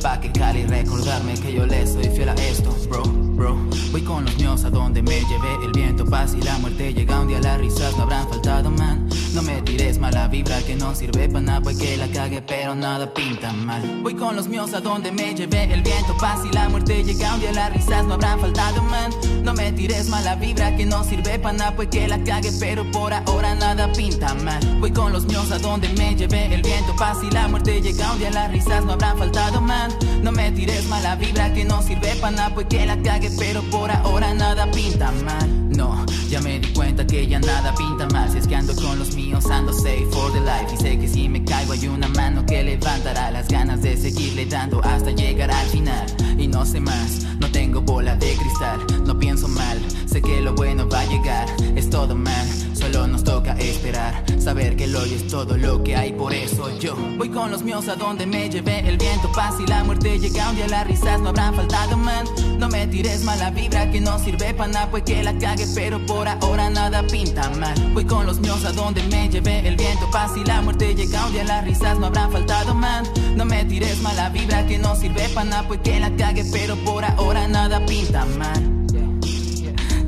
Pa' 0.02 0.20
que 0.20 0.30
Cali 0.32 0.66
recordarme 0.66 1.34
que 1.34 1.54
yo 1.54 1.64
le 1.64 1.86
soy 1.86 2.04
fiel 2.10 2.28
a 2.28 2.34
esto, 2.34 2.76
bro, 2.90 3.02
bro. 3.04 3.56
Voy 3.90 4.02
con 4.02 4.24
los 4.24 4.36
míos 4.36 4.64
a 4.64 4.70
donde 4.70 5.02
me 5.02 5.20
lleve 5.20 5.64
el 5.64 5.72
viento, 5.72 6.04
paz 6.04 6.34
y 6.38 6.42
la 6.42 6.58
muerte 6.58 6.92
llega 6.92 7.20
un 7.20 7.28
día, 7.28 7.40
las 7.40 7.58
risas 7.58 7.96
no 7.96 8.02
habrán 8.02 8.28
faltado, 8.28 8.70
man. 8.70 9.08
No 9.34 9.42
me 9.42 9.60
tires 9.62 9.98
mala 9.98 10.28
vibra 10.28 10.62
que 10.62 10.76
no 10.76 10.94
sirve 10.94 11.28
para 11.28 11.40
nada, 11.40 11.60
pues 11.60 11.76
que 11.76 11.96
la 11.96 12.06
cague, 12.06 12.40
pero 12.40 12.76
nada 12.76 13.12
pinta 13.12 13.52
mal. 13.52 13.82
Voy 14.00 14.14
con 14.14 14.36
los 14.36 14.46
míos 14.46 14.72
a 14.74 14.80
donde 14.80 15.10
me 15.10 15.34
lleve 15.34 15.64
el 15.74 15.82
viento, 15.82 16.16
paz 16.18 16.38
y 16.48 16.54
la 16.54 16.68
muerte 16.68 17.02
llega 17.02 17.34
un 17.34 17.40
día, 17.40 17.50
las 17.50 17.72
risas 17.72 18.04
no 18.04 18.14
habrán 18.14 18.38
faltado, 18.38 18.80
man. 18.84 19.10
No 19.42 19.52
me 19.52 19.72
tires 19.72 20.08
mala 20.08 20.36
vibra 20.36 20.76
que 20.76 20.86
no 20.86 21.02
sirve 21.02 21.40
para 21.40 21.58
nada, 21.58 21.74
pues 21.74 21.88
que 21.88 22.06
la 22.06 22.22
cague, 22.22 22.52
pero 22.60 22.88
por 22.92 23.12
ahora 23.12 23.56
nada 23.56 23.92
pinta 23.92 24.34
mal. 24.34 24.60
Voy 24.78 24.92
con 24.92 25.12
los 25.12 25.24
míos 25.24 25.50
a 25.50 25.58
donde 25.58 25.88
me 25.88 26.14
lleve 26.14 26.54
el 26.54 26.62
viento, 26.62 26.94
paz 26.94 27.18
y 27.24 27.30
la 27.32 27.48
muerte 27.48 27.82
llega 27.82 28.12
un 28.12 28.20
día, 28.20 28.30
las 28.30 28.52
risas 28.52 28.84
no 28.84 28.92
habrán 28.92 29.18
faltado, 29.18 29.60
man. 29.60 29.90
No 30.22 30.30
me 30.30 30.52
tires 30.52 30.86
mala 30.86 31.16
vibra 31.16 31.52
que 31.52 31.64
no 31.64 31.82
sirve 31.82 32.14
para 32.20 32.36
nada, 32.36 32.54
pues 32.54 32.68
que 32.68 32.86
la 32.86 32.96
cague, 33.02 33.32
pero 33.36 33.62
por 33.62 33.90
ahora 33.90 34.32
nada 34.32 34.70
pinta 34.70 35.10
mal. 35.24 35.70
No, 35.76 36.06
ya 36.34 36.40
me 36.40 36.58
di 36.58 36.66
cuenta 36.72 37.06
que 37.06 37.28
ya 37.28 37.38
nada 37.38 37.72
pinta 37.76 38.08
mal. 38.08 38.28
Si 38.28 38.38
es 38.38 38.48
que 38.48 38.56
ando 38.56 38.74
con 38.74 38.98
los 38.98 39.14
míos, 39.14 39.46
ando 39.46 39.72
safe 39.72 40.06
for 40.10 40.32
the 40.32 40.40
life. 40.40 40.74
Y 40.74 40.76
sé 40.76 40.98
que 40.98 41.06
si 41.06 41.28
me 41.28 41.44
caigo 41.44 41.74
hay 41.74 41.86
una 41.86 42.08
mano 42.08 42.44
que 42.44 42.60
levantará 42.64 43.30
las 43.30 43.46
ganas 43.46 43.82
de 43.82 43.96
seguirle 43.96 44.44
dando 44.46 44.82
hasta 44.82 45.12
llegar 45.12 45.52
al 45.52 45.66
final. 45.68 46.06
Y 46.36 46.48
no 46.48 46.66
sé 46.66 46.80
más, 46.80 47.22
no 47.38 47.48
tengo 47.52 47.80
bola 47.80 48.16
de 48.16 48.34
cristal, 48.34 48.80
no 49.06 49.16
pienso 49.16 49.46
mal. 49.46 49.78
Sé 50.06 50.20
que 50.22 50.40
lo 50.40 50.54
bueno 50.54 50.88
va 50.88 51.00
a 51.00 51.06
llegar, 51.06 51.46
es 51.76 51.88
todo 51.88 52.16
mal. 52.16 52.46
Solo 52.74 53.06
nos 53.06 53.22
toca 53.22 53.52
esperar, 53.52 54.24
saber 54.38 54.76
que 54.76 54.84
el 54.84 54.96
hoy 54.96 55.14
es 55.14 55.28
todo 55.28 55.56
lo 55.56 55.82
que 55.84 55.94
hay. 55.94 56.12
Por 56.12 56.34
eso 56.34 56.68
yo 56.80 56.96
voy 57.16 57.28
con 57.28 57.52
los 57.52 57.62
míos 57.62 57.88
a 57.88 57.94
donde 57.94 58.26
me 58.26 58.50
lleve 58.50 58.80
el 58.80 58.98
viento. 58.98 59.30
Paz 59.32 59.54
y 59.60 59.66
la 59.66 59.84
muerte 59.84 60.18
llega 60.18 60.50
un 60.50 60.56
día, 60.56 60.66
las 60.66 60.86
risas 60.86 61.20
no 61.20 61.28
habrán 61.28 61.54
faltado, 61.54 61.96
man. 61.96 62.26
No 62.58 62.68
me 62.68 62.86
tires 62.88 63.22
mala 63.22 63.50
vibra 63.50 63.90
que 63.90 64.00
no 64.00 64.18
sirve 64.18 64.52
para 64.54 64.72
nada, 64.72 64.90
pues 64.90 65.04
que 65.04 65.22
la 65.22 65.36
cague, 65.38 65.66
pero 65.74 66.04
por 66.04 66.23
ahora 66.32 66.70
nada 66.70 67.02
pinta 67.06 67.48
mal. 67.50 67.74
Voy 67.92 68.04
con 68.04 68.26
los 68.26 68.40
míos 68.40 68.64
a 68.64 68.72
donde 68.72 69.02
me 69.04 69.28
lleve 69.28 69.66
el 69.66 69.76
viento. 69.76 70.10
Paz 70.10 70.32
y 70.36 70.44
la 70.44 70.60
muerte 70.62 70.94
llega 70.94 71.26
un 71.26 71.32
día, 71.32 71.44
las 71.44 71.64
risas 71.64 71.98
no 71.98 72.06
habrán 72.06 72.30
faltado, 72.30 72.74
man. 72.74 73.04
No 73.36 73.44
me 73.44 73.64
tires 73.64 74.00
mala 74.02 74.28
vibra 74.30 74.66
que 74.66 74.78
no 74.78 74.94
sirve 74.96 75.28
para 75.30 75.48
nada, 75.48 75.68
pues 75.68 75.80
que 75.80 76.00
la 76.00 76.14
cague, 76.16 76.44
pero 76.52 76.76
por 76.76 77.04
ahora 77.04 77.48
nada 77.48 77.84
pinta 77.86 78.24
mal. 78.24 78.86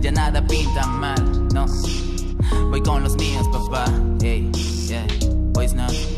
Ya 0.01 0.13
nada 0.13 0.47
pinta 0.47 0.87
mal, 0.87 1.49
no. 1.53 1.67
Voy 2.71 2.83
con 2.83 3.03
los 3.03 3.17
míos, 3.17 3.47
papá. 3.53 3.87
Hey, 4.21 4.51
yeah, 4.89 5.07
boys 5.53 5.75
not. 5.75 6.16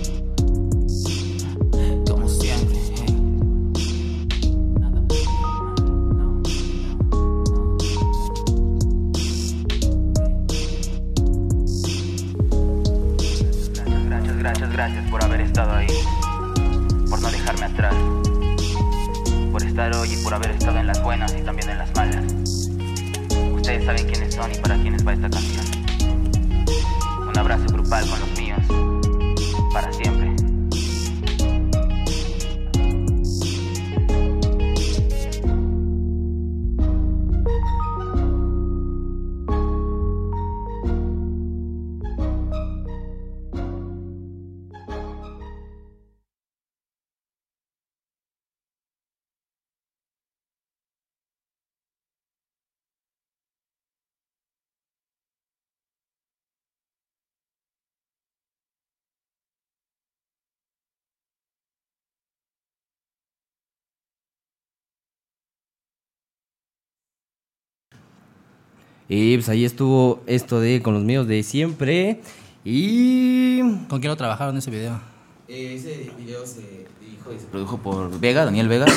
Y 69.08 69.36
pues 69.36 69.48
ahí 69.48 69.64
estuvo 69.64 70.22
esto 70.26 70.60
de 70.60 70.82
con 70.82 70.94
los 70.94 71.04
míos 71.04 71.26
de 71.26 71.42
siempre. 71.42 72.20
Y. 72.64 73.60
¿Con 73.88 74.00
quién 74.00 74.10
lo 74.10 74.16
trabajaron 74.16 74.56
ese 74.56 74.70
video? 74.70 75.00
ese 75.48 76.10
video 76.18 76.44
se 76.46 76.86
dirigió 77.00 77.32
y 77.34 77.38
se 77.40 77.46
produjo 77.46 77.78
por 77.78 78.20
Vega, 78.20 78.44
Daniel 78.44 78.68
Vega. 78.68 78.86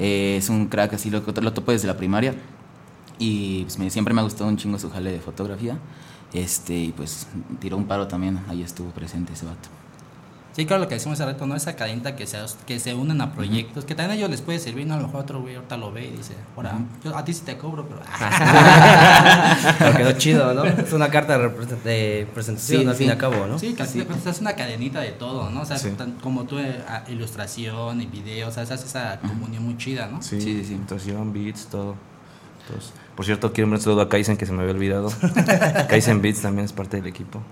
Eh, 0.00 0.36
es 0.38 0.48
un 0.48 0.66
crack 0.66 0.94
así, 0.94 1.10
lo, 1.10 1.20
lo 1.20 1.52
topo 1.52 1.70
desde 1.70 1.86
la 1.86 1.96
primaria. 1.96 2.34
Y 3.18 3.62
pues, 3.64 3.78
me- 3.78 3.90
siempre 3.90 4.12
me 4.14 4.20
ha 4.20 4.24
gustado 4.24 4.48
un 4.48 4.56
chingo 4.56 4.78
su 4.78 4.90
jale 4.90 5.12
de 5.12 5.20
fotografía. 5.20 5.78
Este, 6.32 6.74
y 6.74 6.92
pues 6.92 7.26
tiró 7.60 7.76
un 7.76 7.84
paro 7.84 8.08
también, 8.08 8.40
ahí 8.48 8.62
estuvo 8.62 8.90
presente 8.90 9.34
ese 9.34 9.44
vato. 9.46 9.68
Sí, 10.54 10.66
claro, 10.66 10.82
lo 10.82 10.88
que 10.88 10.96
decimos 10.96 11.18
hace 11.18 11.32
rato, 11.32 11.46
¿no? 11.46 11.56
Esa 11.56 11.76
cadenta 11.76 12.14
que 12.14 12.26
se, 12.26 12.38
que 12.66 12.78
se 12.78 12.94
unen 12.94 13.20
a 13.22 13.32
proyectos, 13.32 13.86
que 13.86 13.94
también 13.94 14.10
a 14.12 14.14
ellos 14.16 14.28
les 14.30 14.42
puede 14.42 14.58
servir, 14.58 14.86
¿no? 14.86 14.94
A 14.94 14.96
lo 14.98 15.06
mejor 15.06 15.22
otro 15.22 15.40
güey 15.40 15.54
ahorita 15.54 15.78
lo 15.78 15.90
ve 15.92 16.06
y 16.08 16.10
dice, 16.10 16.34
ahora, 16.56 16.78
yo 17.02 17.16
a 17.16 17.24
ti 17.24 17.32
sí 17.32 17.40
te 17.44 17.56
cobro, 17.56 17.86
pero... 17.88 18.00
Pero 19.78 19.96
quedó 19.96 20.12
chido, 20.12 20.54
¿no? 20.54 20.64
Es 20.64 20.92
una 20.92 21.08
carta 21.10 21.38
de, 21.38 22.26
presentación 22.34 22.82
Sí, 22.82 22.88
al 22.88 22.94
fin 22.94 23.06
y 23.08 23.10
al 23.10 23.18
cabo, 23.18 23.46
¿no? 23.46 23.58
Sí, 23.58 23.74
cuentas 23.74 24.26
es 24.26 24.40
una 24.40 24.54
cadenita 24.54 25.00
de 25.00 25.12
todo, 25.12 25.48
¿no? 25.50 25.62
O 25.62 25.64
sea, 25.64 25.78
Sí. 25.78 25.90
tan- 25.90 26.12
como 26.12 26.44
tú, 26.44 26.58
eh, 26.58 26.82
ilustración 27.08 28.00
y 28.02 28.06
video, 28.06 28.48
o 28.48 28.52
sea, 28.52 28.66
se 28.66 28.74
hace 28.74 28.86
esa 28.86 29.20
comunión 29.20 29.64
muy 29.64 29.76
chida, 29.76 30.06
¿no? 30.08 30.22
Sí, 30.22 30.40
Sí, 30.40 30.64
sí, 30.64 30.78
beats, 31.32 31.66
todo. 31.66 31.94
Todos. 32.68 32.92
Por 33.16 33.26
cierto, 33.26 33.52
quiero 33.52 33.70
un 33.70 33.78
saludo 33.78 34.00
a 34.00 34.08
Kaizen 34.08 34.36
que 34.38 34.46
se 34.46 34.52
me 34.52 34.60
había 34.62 34.72
olvidado. 34.74 35.12
Kaizen 35.88 36.22
Beats 36.22 36.40
también 36.40 36.64
es 36.64 36.72
parte 36.72 36.96
del 36.96 37.06
equipo. 37.06 37.42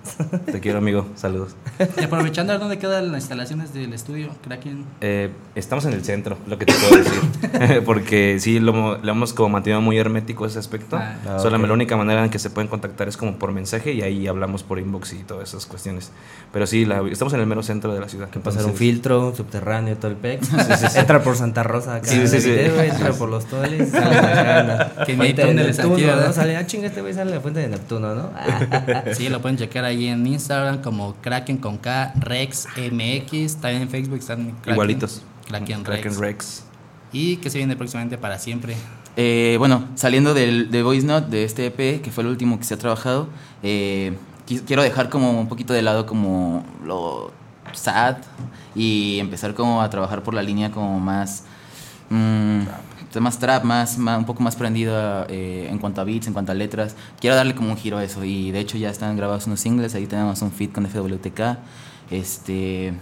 Te 0.50 0.58
quiero, 0.60 0.78
amigo. 0.78 1.06
Saludos. 1.16 1.54
Y 2.00 2.04
aprovechando, 2.04 2.58
¿dónde 2.58 2.78
quedan 2.78 3.12
las 3.12 3.22
instalaciones 3.22 3.74
del 3.74 3.92
estudio, 3.92 4.30
Kraken? 4.42 4.86
Eh, 5.02 5.30
estamos 5.54 5.84
en 5.84 5.92
el 5.92 6.02
centro, 6.02 6.38
lo 6.46 6.56
que 6.58 6.64
te 6.64 6.72
puedo 6.72 6.96
decir. 6.96 7.82
Porque 7.84 8.38
sí, 8.40 8.58
lo, 8.58 8.96
lo 8.98 9.12
hemos 9.12 9.34
como 9.34 9.50
mantenido 9.50 9.82
muy 9.82 9.98
hermético 9.98 10.46
ese 10.46 10.58
aspecto. 10.58 10.96
Ah. 10.96 11.16
Ah, 11.28 11.38
Solamente 11.38 11.64
ok. 11.66 11.68
la 11.68 11.74
única 11.74 11.96
manera 11.96 12.24
en 12.24 12.30
que 12.30 12.38
se 12.38 12.48
pueden 12.48 12.68
contactar 12.68 13.08
es 13.08 13.16
como 13.18 13.36
por 13.38 13.52
mensaje 13.52 13.92
y 13.92 14.00
ahí 14.00 14.26
hablamos 14.28 14.62
por 14.62 14.78
inbox 14.78 15.12
y 15.12 15.18
todas 15.24 15.50
esas 15.50 15.66
cuestiones. 15.66 16.10
Pero 16.54 16.66
sí, 16.66 16.86
la- 16.86 17.02
estamos 17.10 17.34
en 17.34 17.40
el 17.40 17.46
mero 17.46 17.62
centro 17.62 17.92
de 17.92 18.00
la 18.00 18.08
ciudad. 18.08 18.30
Que 18.30 18.40
pasar 18.40 18.64
un 18.64 18.74
filtro, 18.74 19.28
un 19.28 19.36
subterráneo, 19.36 19.96
todo 19.96 20.10
el 20.10 20.16
pex. 20.16 20.48
Entra 20.96 21.22
por 21.22 21.36
Santa 21.36 21.62
Rosa 21.62 21.96
acá. 21.96 22.06
Sí, 22.08 22.26
sí, 22.26 22.40
sí. 22.40 22.50
video, 22.50 22.80
Entra 22.80 23.12
por 23.12 23.28
los 23.28 23.44
toles. 23.44 23.90
Que 25.06 25.16
fuente 25.56 25.62
de 25.62 25.68
Neptuno, 25.68 26.06
¿verdad? 26.06 26.26
¿no? 26.28 26.32
Sale, 26.32 26.56
ah, 26.56 26.66
chinga, 26.66 26.86
este 26.86 27.00
güey 27.00 27.14
sale 27.14 27.30
de 27.30 27.36
la 27.36 27.42
fuente 27.42 27.60
de 27.60 27.68
Neptuno, 27.68 28.14
¿no? 28.14 28.30
Sí, 29.14 29.28
lo 29.28 29.40
pueden 29.40 29.58
checar 29.58 29.84
ahí 29.84 30.06
en 30.08 30.26
Instagram 30.26 30.82
como 30.82 31.14
Kraken 31.20 31.58
con 31.58 31.78
K, 31.78 32.12
Rex 32.18 32.66
MX, 32.76 33.56
también 33.56 33.82
en 33.82 33.88
Facebook 33.88 34.18
están 34.18 34.50
Kraken, 34.52 34.72
Igualitos. 34.74 35.22
Kraken, 35.48 35.82
Kraken 35.82 36.04
Rex. 36.12 36.18
Rex. 36.18 36.64
Y 37.12 37.36
que 37.36 37.50
se 37.50 37.58
viene 37.58 37.74
próximamente 37.76 38.16
para 38.18 38.38
siempre. 38.38 38.76
Eh, 39.16 39.56
bueno, 39.58 39.84
saliendo 39.96 40.32
del, 40.34 40.70
de 40.70 40.82
Voice 40.82 41.04
Note, 41.06 41.28
de 41.30 41.44
este 41.44 41.66
EP, 41.66 42.00
que 42.02 42.10
fue 42.12 42.22
el 42.22 42.30
último 42.30 42.58
que 42.58 42.64
se 42.64 42.74
ha 42.74 42.78
trabajado, 42.78 43.28
eh, 43.62 44.16
qui- 44.48 44.62
quiero 44.64 44.82
dejar 44.82 45.08
como 45.10 45.38
un 45.40 45.48
poquito 45.48 45.72
de 45.72 45.82
lado 45.82 46.06
como 46.06 46.64
lo 46.84 47.32
sad 47.72 48.18
y 48.76 49.18
empezar 49.18 49.54
como 49.54 49.82
a 49.82 49.90
trabajar 49.90 50.22
por 50.22 50.34
la 50.34 50.42
línea 50.42 50.70
como 50.70 51.00
más... 51.00 51.44
mm, 52.10 52.60
más 53.18 53.38
trap, 53.40 53.64
más, 53.64 53.98
más- 53.98 54.18
un 54.18 54.24
poco 54.26 54.42
más 54.42 54.54
prendido 54.54 55.26
eh, 55.28 55.66
en 55.70 55.78
cuanto 55.78 56.00
a 56.00 56.04
beats, 56.04 56.28
en 56.28 56.32
cuanto 56.32 56.52
a 56.52 56.54
letras. 56.54 56.94
Quiero 57.20 57.34
darle 57.34 57.54
como 57.56 57.70
un 57.70 57.76
giro 57.76 57.98
a 57.98 58.04
eso 58.04 58.22
y 58.24 58.52
de 58.52 58.60
hecho 58.60 58.78
ya 58.78 58.90
están 58.90 59.16
grabados 59.16 59.46
unos 59.48 59.58
singles, 59.60 59.94
ahí 59.96 60.06
tenemos 60.06 60.40
un 60.42 60.52
feat 60.52 60.70
con 60.72 60.86
FWTK. 60.86 61.40
Este, 62.10 62.92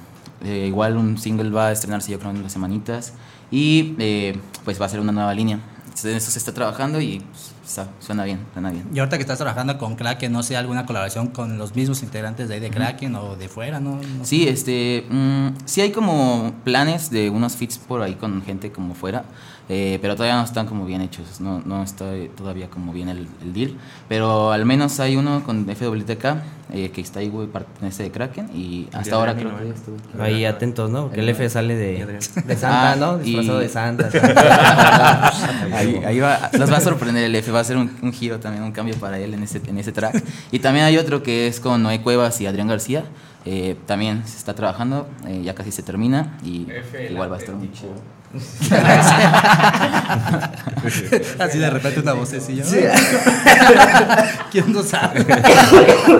eh, 0.44 0.64
igual 0.68 0.96
un 0.96 1.18
single 1.18 1.50
va 1.50 1.68
a 1.68 1.72
estrenarse 1.72 2.12
yo 2.12 2.18
creo 2.18 2.30
en 2.30 2.38
unas 2.38 2.52
semanitas 2.52 3.12
y 3.50 3.94
eh, 3.98 4.38
pues 4.64 4.80
va 4.80 4.86
a 4.86 4.88
ser 4.88 5.00
una 5.00 5.12
nueva 5.12 5.34
línea. 5.34 5.60
En 6.04 6.14
eso 6.14 6.30
se 6.30 6.38
está 6.38 6.54
trabajando 6.54 7.00
y 7.00 7.18
pues, 7.18 7.52
está- 7.66 7.88
suena 7.98 8.22
bien, 8.24 8.38
suena 8.52 8.70
bien. 8.70 8.84
Y 8.94 9.00
ahorita 9.00 9.16
que 9.16 9.22
estás 9.22 9.38
trabajando 9.38 9.78
con 9.78 9.96
Kraken, 9.96 10.30
no 10.30 10.44
sé, 10.44 10.56
alguna 10.56 10.86
colaboración 10.86 11.26
con 11.28 11.58
los 11.58 11.74
mismos 11.74 12.04
integrantes 12.04 12.48
de 12.48 12.54
ahí 12.54 12.60
de 12.60 12.70
Kraken 12.70 13.16
o 13.16 13.34
de 13.34 13.48
fuera, 13.48 13.80
¿no? 13.80 13.96
No 13.96 14.24
sé. 14.24 14.26
Sí, 14.26 14.46
este, 14.48 15.04
mm, 15.10 15.48
sí 15.64 15.80
hay 15.80 15.90
como 15.90 16.52
planes 16.62 17.10
de 17.10 17.30
unos 17.30 17.56
fits 17.56 17.78
por 17.78 18.02
ahí 18.02 18.14
con 18.14 18.42
gente 18.42 18.70
como 18.70 18.94
fuera. 18.94 19.24
Eh, 19.68 19.98
pero 20.00 20.14
todavía 20.16 20.36
no 20.36 20.44
están 20.44 20.66
como 20.66 20.86
bien 20.86 21.00
hechos, 21.02 21.40
no, 21.40 21.60
no 21.64 21.82
está 21.82 22.06
todavía 22.36 22.68
como 22.70 22.92
bien 22.92 23.08
el, 23.08 23.28
el 23.42 23.52
deal, 23.52 23.74
pero 24.08 24.50
al 24.52 24.64
menos 24.64 24.98
hay 25.00 25.16
uno 25.16 25.42
con 25.44 25.66
FWTK 25.66 26.24
eh, 26.72 26.90
que 26.90 27.00
está 27.00 27.20
ahí, 27.20 27.28
güey, 27.28 27.46
pertenece 27.48 28.02
de 28.02 28.10
Kraken 28.10 28.50
y 28.54 28.88
hasta 28.92 29.16
ahora 29.16 29.34
creo 29.34 29.56
que 29.58 29.68
estuvo- 29.70 30.22
Ahí 30.22 30.44
atentos, 30.44 30.90
¿no? 30.90 31.10
Que 31.10 31.20
el 31.20 31.28
F 31.30 31.48
sale 31.48 31.74
de, 31.76 32.06
de 32.46 32.56
Santa, 32.56 32.92
Ah, 32.92 32.96
¿no? 32.96 33.20
y- 33.20 33.24
Disfrazado 33.24 33.58
de 33.58 33.68
Santa. 33.68 34.08
ahí, 35.72 35.96
ahí 36.04 36.20
va, 36.20 36.50
los 36.58 36.70
va 36.72 36.76
a 36.76 36.80
sorprender 36.80 37.24
el 37.24 37.34
F, 37.34 37.50
va 37.50 37.60
a 37.60 37.64
ser 37.64 37.76
un, 37.76 37.90
un 38.02 38.12
giro 38.12 38.38
también, 38.40 38.62
un 38.64 38.72
cambio 38.72 38.94
para 38.96 39.18
él 39.18 39.34
en 39.34 39.42
ese, 39.42 39.60
en 39.66 39.78
ese 39.78 39.92
track. 39.92 40.22
Y 40.50 40.58
también 40.58 40.84
hay 40.86 40.96
otro 40.98 41.22
que 41.22 41.46
es 41.46 41.60
con 41.60 41.82
Noé 41.82 42.00
Cuevas 42.02 42.40
y 42.40 42.46
Adrián 42.46 42.68
García, 42.68 43.04
eh, 43.44 43.76
también 43.86 44.26
se 44.26 44.36
está 44.36 44.54
trabajando, 44.54 45.08
eh, 45.26 45.42
ya 45.44 45.54
casi 45.54 45.72
se 45.72 45.82
termina 45.82 46.38
y 46.44 46.66
igual 47.10 47.30
va 47.32 47.36
a 47.36 47.38
estar 47.38 47.54
muy 47.54 47.70
chido. 47.72 47.92
Así 51.38 51.58
de 51.58 51.70
repente 51.70 52.00
una 52.00 52.12
vocecilla. 52.12 52.64
¿Quién 54.50 54.72
no 54.72 54.82
sabe? 54.82 55.24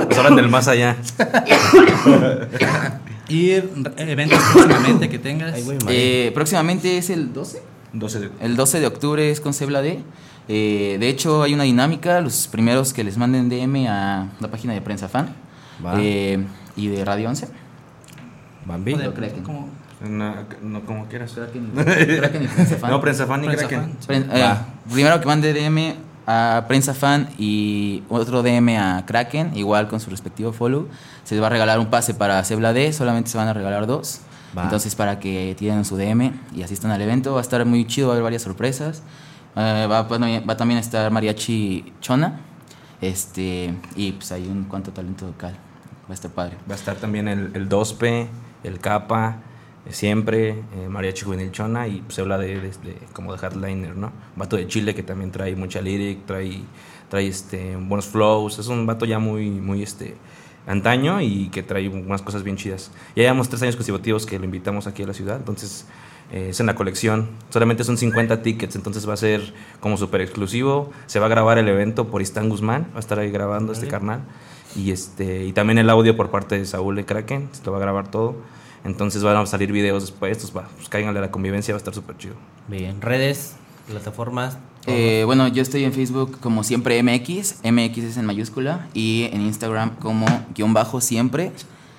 Nos 0.09 0.18
hablan 0.18 0.36
del 0.36 0.48
más 0.48 0.68
allá. 0.68 0.96
Y 3.30 3.50
eventos 3.50 4.38
próximamente 4.54 5.11
que 5.11 5.18
tengas. 5.18 5.54
Eh, 5.88 6.30
próximamente 6.32 6.96
es 6.96 7.11
el 7.11 7.34
12. 7.34 7.61
12 7.92 8.20
de- 8.20 8.30
El 8.40 8.56
12 8.56 8.80
de 8.80 8.86
octubre 8.86 9.30
es 9.30 9.42
con 9.42 9.52
Cebla 9.52 9.82
D. 9.82 10.00
Eh, 10.48 10.96
de 10.98 11.09
hecho, 11.11 11.42
hay 11.42 11.52
una 11.52 11.64
dinámica. 11.64 12.22
Los 12.22 12.48
primeros 12.48 12.94
que 12.94 13.04
les 13.04 13.18
manden 13.18 13.50
DM 13.50 13.86
a 13.86 14.28
la 14.40 14.48
página 14.50 14.72
de 14.72 14.80
Prensa 14.80 15.11
Fan 15.11 15.34
eh, 15.98 16.42
y 16.74 16.88
de 16.88 17.04
Radio 17.04 17.28
11. 17.28 17.48
Bambi. 18.64 18.94
Joder, 18.94 19.12
Kraken. 19.12 19.42
como 19.42 19.68
No, 20.01 20.34
no 20.62 20.80
como 20.82 21.07
quieras. 21.07 21.32
Kraken, 21.32 21.70
Kraken 21.74 22.42
y 22.42 22.46
Prensa 22.49 22.76
Fan. 22.76 22.90
No, 22.90 23.01
prensa 23.01 23.26
fan 23.26 23.42
y 23.44 23.46
Prensa 23.49 23.66
Kraken. 23.68 23.90
Fan, 23.90 23.99
sí. 24.01 24.07
Pren- 24.09 24.26
eh, 24.32 24.55
primero 24.92 25.20
que 25.20 25.26
mande 25.26 25.53
DM 25.53 25.94
a 26.26 26.64
Prensa 26.68 26.94
Fan 26.94 27.28
y 27.38 28.03
otro 28.09 28.42
DM 28.42 28.76
a 28.78 29.05
Kraken, 29.07 29.57
igual 29.57 29.88
con 29.88 29.99
su 29.99 30.11
respectivo 30.11 30.53
follow. 30.53 30.88
Se 31.24 31.34
les 31.34 31.42
va 31.42 31.49
a 31.49 31.51
regalar 31.51 31.78
un 31.80 31.86
pase 31.86 32.14
para 32.14 32.42
Cebla 32.44 32.72
D, 32.72 32.92
solamente 32.92 33.30
se 33.30 33.38
van 33.38 33.49
a 33.49 33.53
regalar 33.55 33.86
dos. 33.86 34.20
Va. 34.57 34.62
Entonces, 34.64 34.94
para 34.94 35.18
que 35.18 35.55
tienen 35.59 35.84
su 35.84 35.96
DM 35.96 36.32
y 36.55 36.62
asistan 36.62 36.90
al 36.90 37.03
evento, 37.03 37.32
va 37.32 37.38
a 37.40 37.42
estar 37.42 37.64
muy 37.66 37.86
chido, 37.86 38.09
va 38.09 38.12
a 38.12 38.16
haber 38.16 38.24
varias 38.24 38.42
sorpresas. 38.42 39.03
Eh, 39.57 39.86
va, 39.90 40.03
va 40.03 40.09
también- 40.09 40.44
va 40.49 40.57
también 40.57 40.78
a 40.78 40.80
estar 40.80 41.11
Mariachi 41.11 41.92
Chona. 42.01 42.40
Este, 43.01 43.74
y 43.96 44.12
pues 44.12 44.32
hay 44.32 44.46
un 44.49 44.64
cuanto 44.64 44.90
talento 44.92 45.26
local. 45.26 45.55
Va 46.09 46.11
a 46.11 46.14
estar 46.14 46.30
padre. 46.30 46.57
Va 46.68 46.74
a 46.74 46.78
estar 46.78 46.96
también 46.96 47.28
el, 47.28 47.51
el 47.55 47.68
2P, 47.68 48.26
el 48.64 48.78
Capa, 48.80 49.36
siempre, 49.91 50.51
eh, 50.51 50.89
Mariachi 50.89 51.24
Juvenil 51.24 51.51
Chona 51.53 51.86
y 51.89 52.03
se 52.09 52.20
habla 52.20 52.39
de, 52.39 52.61
de- 52.61 52.68
de- 52.70 52.99
como 53.12 53.34
de 53.36 53.45
headliner, 53.47 53.97
¿no? 53.97 54.12
Vato 54.36 54.57
de 54.57 54.66
Chile 54.66 54.95
que 54.95 55.03
también 55.03 55.30
trae 55.30 55.55
mucha 55.57 55.80
lyric, 55.80 56.26
trae, 56.26 56.61
trae 57.09 57.26
este, 57.26 57.76
buenos 57.76 58.07
flows, 58.07 58.59
es 58.59 58.68
un 58.68 58.86
vato 58.86 59.05
ya 59.07 59.18
muy, 59.18 59.51
muy 59.51 59.82
este, 59.82 60.16
antaño 60.66 61.20
y 61.20 61.49
que 61.49 61.62
trae 61.62 61.89
unas 61.89 62.22
cosas 62.22 62.43
bien 62.43 62.57
chidas. 62.57 62.91
Ya 63.16 63.22
llevamos 63.22 63.49
tres 63.49 63.62
años 63.62 63.76
consecutivos 63.76 64.26
que 64.26 64.39
lo 64.39 64.45
invitamos 64.45 64.86
aquí 64.86 65.03
a 65.03 65.07
la 65.07 65.14
ciudad, 65.14 65.36
entonces 65.36 65.86
eh, 66.30 66.49
es 66.51 66.61
en 66.61 66.66
la 66.66 66.74
colección, 66.74 67.30
solamente 67.49 67.84
son 67.84 67.97
50 67.97 68.43
tickets, 68.43 68.76
entonces 68.76 69.09
va 69.09 69.14
a 69.14 69.16
ser 69.16 69.55
como 69.80 69.97
súper 69.97 70.20
exclusivo, 70.20 70.91
se 71.07 71.18
va 71.20 71.26
a 71.26 71.28
grabar 71.30 71.57
el 71.59 71.68
evento 71.68 72.09
por 72.09 72.20
Istán 72.20 72.51
Guzmán, 72.51 72.89
va 72.93 72.97
a 72.99 73.01
estar 73.01 73.18
ahí 73.18 73.30
grabando 73.30 73.72
este 73.72 73.89
carnal. 73.89 74.20
Y, 74.76 74.91
este, 74.91 75.47
y 75.47 75.53
también 75.53 75.78
el 75.78 75.89
audio 75.89 76.14
por 76.14 76.30
parte 76.30 76.59
de 76.59 76.66
Saúl 76.66 76.97
de 76.97 77.07
Kraken, 77.07 77.49
se 77.53 77.64
lo 77.64 77.72
va 77.72 77.78
a 77.78 77.80
grabar 77.80 78.11
todo. 78.11 78.36
Entonces 78.89 79.22
van 79.22 79.36
a 79.36 79.45
salir 79.45 79.70
videos 79.70 80.03
después, 80.03 80.39
pues, 80.39 80.57
va, 80.57 80.68
pues 80.76 80.89
cáiganle 80.89 81.18
a 81.18 81.22
la 81.22 81.30
convivencia, 81.30 81.74
va 81.74 81.76
a 81.76 81.78
estar 81.78 81.95
súper 81.95 82.16
chido. 82.16 82.34
Bien. 82.68 83.01
Redes, 83.03 83.55
plataformas. 83.86 84.57
Eh, 84.86 85.24
bueno, 85.26 85.47
yo 85.49 85.61
estoy 85.61 85.84
en 85.84 85.93
Facebook 85.93 86.39
como 86.41 86.64
siempre 86.64 87.03
MX, 87.03 87.57
MX 87.64 87.99
es 87.99 88.16
en 88.16 88.24
mayúscula, 88.24 88.89
y 88.95 89.28
en 89.32 89.43
Instagram 89.43 89.97
como 89.97 90.26
guion 90.55 90.72
bajo 90.72 91.03
siempre, 91.03 91.53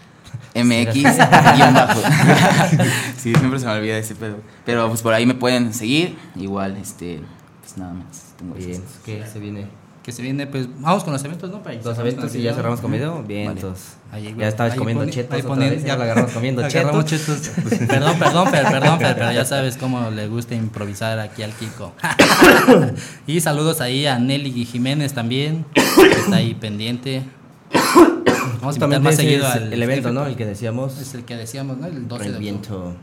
MX 0.55 0.93
guion 1.55 1.73
bajo. 1.75 2.01
sí, 3.17 3.35
siempre 3.35 3.59
se 3.59 3.67
me 3.67 3.73
olvida 3.73 3.97
ese 3.99 4.15
pedo. 4.15 4.37
Pero 4.65 4.87
pues 4.89 5.03
por 5.03 5.13
ahí 5.13 5.27
me 5.27 5.35
pueden 5.35 5.75
seguir, 5.75 6.17
igual, 6.35 6.75
este, 6.77 7.21
pues 7.61 7.77
nada 7.77 7.93
más. 7.93 8.33
Tengo 8.37 8.55
Bien. 8.55 8.81
¿Qué 9.05 9.23
se 9.31 9.37
viene? 9.37 9.67
Que 10.09 10.13
se 10.13 10.23
viene, 10.23 10.47
pues 10.47 10.67
vamos 10.79 11.03
con 11.03 11.13
los 11.13 11.23
eventos, 11.23 11.51
¿no? 11.51 11.61
Para 11.61 11.75
cerramos 11.77 11.99
eventos 11.99 12.33
y 12.33 12.41
ya 12.41 12.55
cerramos 12.55 12.81
con 12.81 12.91
video. 12.91 13.21
Bien, 13.21 13.45
Vale. 13.45 13.59
entonces. 13.59 13.95
Ahí, 14.11 14.33
ya 14.35 14.47
estabas 14.47 14.73
ahí 14.73 14.79
comiendo 14.79 15.03
pone- 15.03 15.11
chetos 15.13 15.33
ahí 15.35 15.41
otra 15.41 15.51
ponen- 15.53 15.69
vez, 15.69 15.83
ya 15.83 15.95
lo 15.97 16.01
agarramos 16.05 16.31
comiendo 16.31 16.67
chetos. 16.67 17.05
chetos. 17.05 17.51
perdón, 17.87 18.17
perdón, 18.17 18.47
Fer, 18.49 18.63
perdón, 18.65 18.97
Fer, 18.99 19.13
pero 19.13 19.31
ya 19.31 19.45
sabes 19.45 19.77
cómo 19.77 20.09
le 20.09 20.27
gusta 20.27 20.55
improvisar 20.55 21.19
aquí 21.19 21.43
al 21.43 21.51
Kiko. 21.53 21.93
y 23.27 23.39
saludos 23.39 23.81
ahí 23.81 24.07
a 24.07 24.17
Nelly 24.17 24.65
Jiménez 24.65 25.13
también, 25.13 25.63
que 25.75 25.81
está 26.11 26.37
ahí 26.37 26.55
pendiente. 26.55 27.21
Vamos 28.61 28.81
a 28.81 28.87
más 28.99 29.15
seguido 29.15 29.47
al 29.47 29.71
el 29.71 29.83
evento, 29.83 30.11
¿no? 30.11 30.21
jefe. 30.21 30.31
El 30.31 30.37
que 30.37 30.45
decíamos. 30.47 30.99
Es 30.99 31.13
el 31.13 31.23
que 31.23 31.35
decíamos, 31.35 31.77
¿no? 31.77 31.85
El 31.85 32.07
12 32.07 32.31
de 32.31 32.51
octubre. 32.51 32.95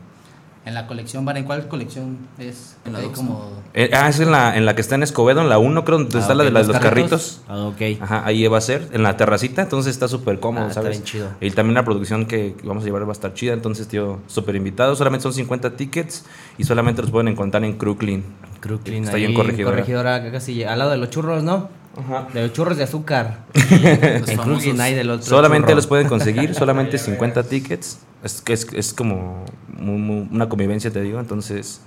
En 0.67 0.73
la 0.73 0.85
colección 0.85 1.25
¿en 1.29 1.45
cuál 1.45 1.65
colección 1.69 2.17
es? 2.37 2.75
Como... 3.15 3.51
Eh, 3.73 3.89
ah, 3.93 4.09
es 4.09 4.19
en 4.19 4.31
la, 4.31 4.57
en 4.57 4.65
la 4.65 4.75
que 4.75 4.81
está 4.81 4.95
en 4.95 5.03
Escobedo, 5.03 5.39
en 5.39 5.47
la 5.47 5.59
1, 5.59 5.85
creo, 5.85 5.97
donde 5.99 6.17
Ah, 6.17 6.19
está 6.21 6.35
la 6.35 6.43
de, 6.43 6.51
la 6.51 6.59
de 6.59 6.67
los 6.67 6.75
los 6.75 6.83
carritos. 6.83 7.41
Ah, 7.47 7.67
ok. 7.67 7.81
Ajá, 8.01 8.23
ahí 8.25 8.45
va 8.47 8.57
a 8.57 8.61
ser, 8.61 8.89
en 8.91 9.01
la 9.01 9.15
terracita, 9.15 9.61
entonces 9.61 9.91
está 9.91 10.09
súper 10.09 10.41
cómodo, 10.41 10.65
Ah, 10.65 10.67
está 10.67 10.81
¿sabes? 10.81 10.97
bien 10.97 11.03
chido. 11.05 11.29
Y 11.39 11.51
también 11.51 11.75
la 11.75 11.85
producción 11.85 12.25
que, 12.25 12.53
que 12.59 12.67
vamos 12.67 12.83
a 12.83 12.85
llevar 12.85 13.03
va 13.03 13.09
a 13.09 13.11
estar 13.13 13.33
chida, 13.33 13.53
entonces, 13.53 13.87
tío, 13.87 14.19
súper 14.27 14.57
invitado. 14.57 14.93
Solamente 14.97 15.23
son 15.23 15.31
50 15.33 15.77
tickets 15.77 16.25
y 16.57 16.65
solamente 16.65 17.01
los 17.01 17.11
pueden 17.11 17.29
encontrar 17.29 17.63
en 17.63 17.77
Crooklyn. 17.77 18.25
Crooklyn, 18.59 19.05
Está 19.05 19.15
ahí 19.15 19.23
ahí 19.23 19.31
en 19.31 19.37
Corregidora. 19.37 19.75
Corregidora, 19.77 20.31
casi 20.33 20.65
al 20.65 20.79
lado 20.79 20.91
de 20.91 20.97
los 20.97 21.09
churros, 21.09 21.43
¿no? 21.43 21.69
Ajá. 21.97 22.27
De 22.33 22.41
los 22.43 22.53
churros 22.53 22.77
de 22.77 22.83
azúcar. 22.83 23.39
En 23.53 24.81
hay 24.81 24.93
del 24.93 25.09
otro. 25.09 25.25
Solamente 25.25 25.67
churro. 25.67 25.75
los 25.75 25.87
pueden 25.87 26.07
conseguir, 26.07 26.53
solamente 26.55 26.97
50 26.97 27.43
tickets. 27.43 27.99
Es 28.23 28.41
que 28.41 28.53
es, 28.53 28.67
es 28.73 28.93
como 28.93 29.45
mu- 29.67 29.97
mu- 29.97 30.27
una 30.31 30.47
convivencia, 30.49 30.91
te 30.91 31.01
digo, 31.01 31.19
entonces... 31.19 31.81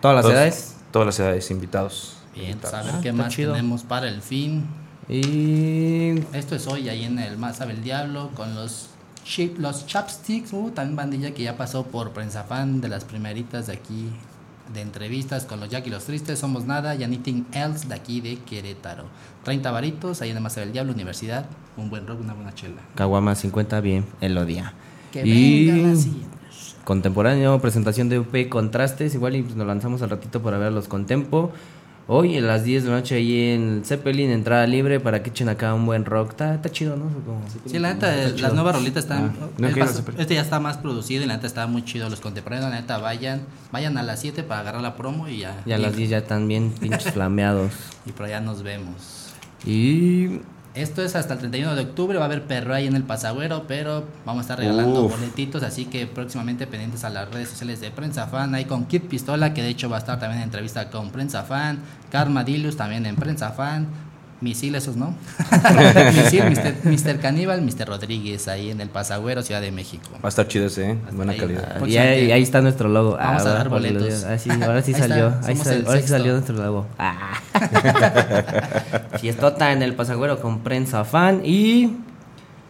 Todas 0.00 0.14
las 0.16 0.22
todos- 0.24 0.34
edades. 0.34 0.74
Todas 0.92 1.06
las 1.06 1.20
edades, 1.20 1.50
invitados. 1.50 2.16
Bien, 2.34 2.56
pues, 2.58 2.72
a 2.72 2.78
Invitados. 2.78 2.86
ver 2.86 2.94
Ah, 2.94 3.00
qué 3.02 3.12
más 3.12 3.34
chido. 3.34 3.52
tenemos 3.52 3.82
para 3.82 4.08
el 4.08 4.22
fin. 4.22 4.64
Y. 5.08 6.20
Esto 6.32 6.54
es 6.54 6.66
hoy 6.66 6.88
ahí 6.88 7.04
en 7.04 7.18
el 7.18 7.36
Más 7.38 7.56
Sabe 7.56 7.72
el 7.72 7.82
Diablo 7.82 8.30
con 8.34 8.54
los 8.54 8.90
los 9.58 9.86
chapsticks, 9.86 10.52
uh, 10.54 10.70
también 10.70 10.96
bandilla 10.96 11.32
que 11.34 11.42
ya 11.42 11.56
pasó 11.58 11.84
por 11.84 12.12
Prensa 12.12 12.44
Fan 12.44 12.80
de 12.80 12.88
las 12.88 13.04
primeritas 13.04 13.66
de 13.66 13.74
aquí 13.74 14.08
de 14.72 14.80
entrevistas 14.80 15.44
con 15.44 15.60
los 15.60 15.68
Jack 15.68 15.86
y 15.86 15.90
los 15.90 16.04
Tristes, 16.04 16.38
Somos 16.38 16.64
Nada 16.64 16.94
y 16.94 17.04
Anything 17.04 17.44
Else 17.52 17.88
de 17.88 17.94
aquí 17.94 18.20
de 18.20 18.36
Querétaro. 18.36 19.04
30 19.44 19.70
varitos 19.70 20.22
ahí 20.22 20.30
en 20.30 20.36
el 20.36 20.42
Más 20.42 20.54
Sabe 20.54 20.66
el 20.66 20.72
Diablo, 20.72 20.92
Universidad, 20.92 21.46
un 21.76 21.90
buen 21.90 22.06
rock, 22.06 22.20
una 22.20 22.34
buena 22.34 22.54
chela. 22.54 22.82
Caguama 22.94 23.34
50, 23.34 23.80
bien, 23.80 24.04
el 24.20 24.46
día. 24.46 24.74
Que 25.12 25.26
y. 25.26 25.66
venga 25.66 25.88
la 25.88 25.96
siguiente. 25.96 26.38
Contemporáneo, 26.84 27.60
presentación 27.60 28.08
de 28.08 28.18
UP 28.18 28.48
Contrastes. 28.48 29.14
Igual 29.14 29.36
y 29.36 29.42
pues, 29.42 29.56
nos 29.56 29.66
lanzamos 29.66 30.00
al 30.02 30.10
ratito 30.10 30.42
para 30.42 30.56
ver 30.56 30.72
los 30.72 30.88
Contempo. 30.88 31.52
Hoy 32.10 32.38
a 32.38 32.40
las 32.40 32.64
10 32.64 32.84
de 32.84 32.90
la 32.90 32.96
noche 32.96 33.16
ahí 33.16 33.50
en 33.50 33.82
Zeppelin, 33.84 34.30
entrada 34.30 34.66
libre 34.66 34.98
para 34.98 35.22
que 35.22 35.28
echen 35.28 35.50
acá 35.50 35.74
un 35.74 35.84
buen 35.84 36.06
rock. 36.06 36.30
Está, 36.30 36.54
está 36.54 36.70
chido, 36.70 36.96
¿no? 36.96 37.04
Como- 37.26 37.42
Sí, 37.66 37.78
la 37.78 37.92
neta, 37.92 38.10
las 38.16 38.34
chido. 38.34 38.54
nuevas 38.54 38.76
rolitas 38.76 39.04
están. 39.04 39.36
no 39.58 39.68
pas- 39.68 39.88
saber. 39.88 40.14
este 40.18 40.34
ya 40.34 40.40
está 40.40 40.58
más 40.58 40.78
producido 40.78 41.22
y 41.22 41.26
la 41.26 41.34
neta 41.34 41.46
está 41.46 41.66
muy 41.66 41.84
chido. 41.84 42.08
Los 42.08 42.20
contemporáneos, 42.20 42.70
la 42.70 42.80
neta, 42.80 42.96
vayan, 42.96 43.42
vayan 43.72 43.98
a 43.98 44.02
las 44.02 44.20
7 44.20 44.42
para 44.42 44.60
agarrar 44.62 44.80
la 44.80 44.96
promo 44.96 45.28
y 45.28 45.40
ya. 45.40 45.60
Y 45.66 45.72
a 45.72 45.78
las 45.78 45.94
10 45.94 46.08
ya 46.08 46.18
están 46.18 46.48
bien 46.48 46.70
pinches 46.70 47.04
flameados. 47.12 47.72
Y 48.06 48.12
por 48.12 48.24
allá 48.24 48.40
nos 48.40 48.62
vemos. 48.62 49.34
Y. 49.66 50.40
Esto 50.78 51.02
es 51.02 51.16
hasta 51.16 51.34
el 51.34 51.40
31 51.40 51.74
de 51.74 51.82
octubre, 51.82 52.18
va 52.18 52.24
a 52.24 52.26
haber 52.26 52.44
perro 52.44 52.72
ahí 52.72 52.86
en 52.86 52.94
el 52.94 53.02
pasagüero, 53.02 53.64
pero 53.66 54.04
vamos 54.24 54.42
a 54.42 54.42
estar 54.42 54.58
regalando 54.60 55.06
Uf. 55.06 55.10
boletitos, 55.10 55.64
así 55.64 55.86
que 55.86 56.06
próximamente 56.06 56.68
pendientes 56.68 57.02
a 57.02 57.10
las 57.10 57.28
redes 57.28 57.48
sociales 57.48 57.80
de 57.80 57.90
Prensa 57.90 58.28
Fan, 58.28 58.54
ahí 58.54 58.64
con 58.64 58.84
Kid 58.84 59.02
Pistola, 59.02 59.52
que 59.54 59.62
de 59.62 59.70
hecho 59.70 59.90
va 59.90 59.96
a 59.96 59.98
estar 59.98 60.20
también 60.20 60.38
en 60.38 60.44
entrevista 60.44 60.88
con 60.88 61.10
Prensa 61.10 61.42
Fan, 61.42 61.80
Karma 62.12 62.44
Dilius 62.44 62.76
también 62.76 63.06
en 63.06 63.16
Prensa 63.16 63.50
Fan, 63.50 63.88
Misil 64.40 64.74
esos, 64.76 64.94
¿no? 64.96 65.14
Misil, 66.14 66.44
Mr. 66.44 66.74
Mr. 66.84 67.18
Caníbal, 67.20 67.60
Mr. 67.62 67.86
Rodríguez 67.88 68.46
ahí 68.46 68.70
en 68.70 68.80
el 68.80 68.88
pasagüero, 68.88 69.42
Ciudad 69.42 69.60
de 69.60 69.72
México. 69.72 70.10
Va 70.14 70.20
a 70.24 70.28
estar 70.28 70.46
chido 70.46 70.66
ese, 70.66 70.92
¿eh? 70.92 70.98
Buena 71.12 71.32
ahí. 71.32 71.38
calidad. 71.38 71.84
Y 71.86 71.96
ahí, 71.96 72.30
ahí 72.30 72.42
está 72.42 72.60
nuestro 72.62 72.88
logo. 72.88 73.16
Vamos 73.16 73.44
a 73.46 73.50
dar 73.54 73.68
boletos. 73.68 74.24
Ah, 74.24 74.38
sí, 74.38 74.48
ahora 74.62 74.80
sí 74.82 74.94
Ahí 74.94 75.00
está, 75.00 75.08
salió. 75.08 75.34
Ahí, 75.44 75.56
sal- 75.56 75.84
ahora 75.86 76.00
sí 76.00 76.08
salió 76.08 76.32
nuestro 76.34 76.56
logo. 76.56 76.86
Ah. 76.98 77.40
Fiestota 79.20 79.72
en 79.72 79.82
el 79.82 79.94
pasagüero 79.94 80.40
con 80.40 80.60
prensa 80.60 81.04
fan 81.04 81.42
y. 81.44 81.96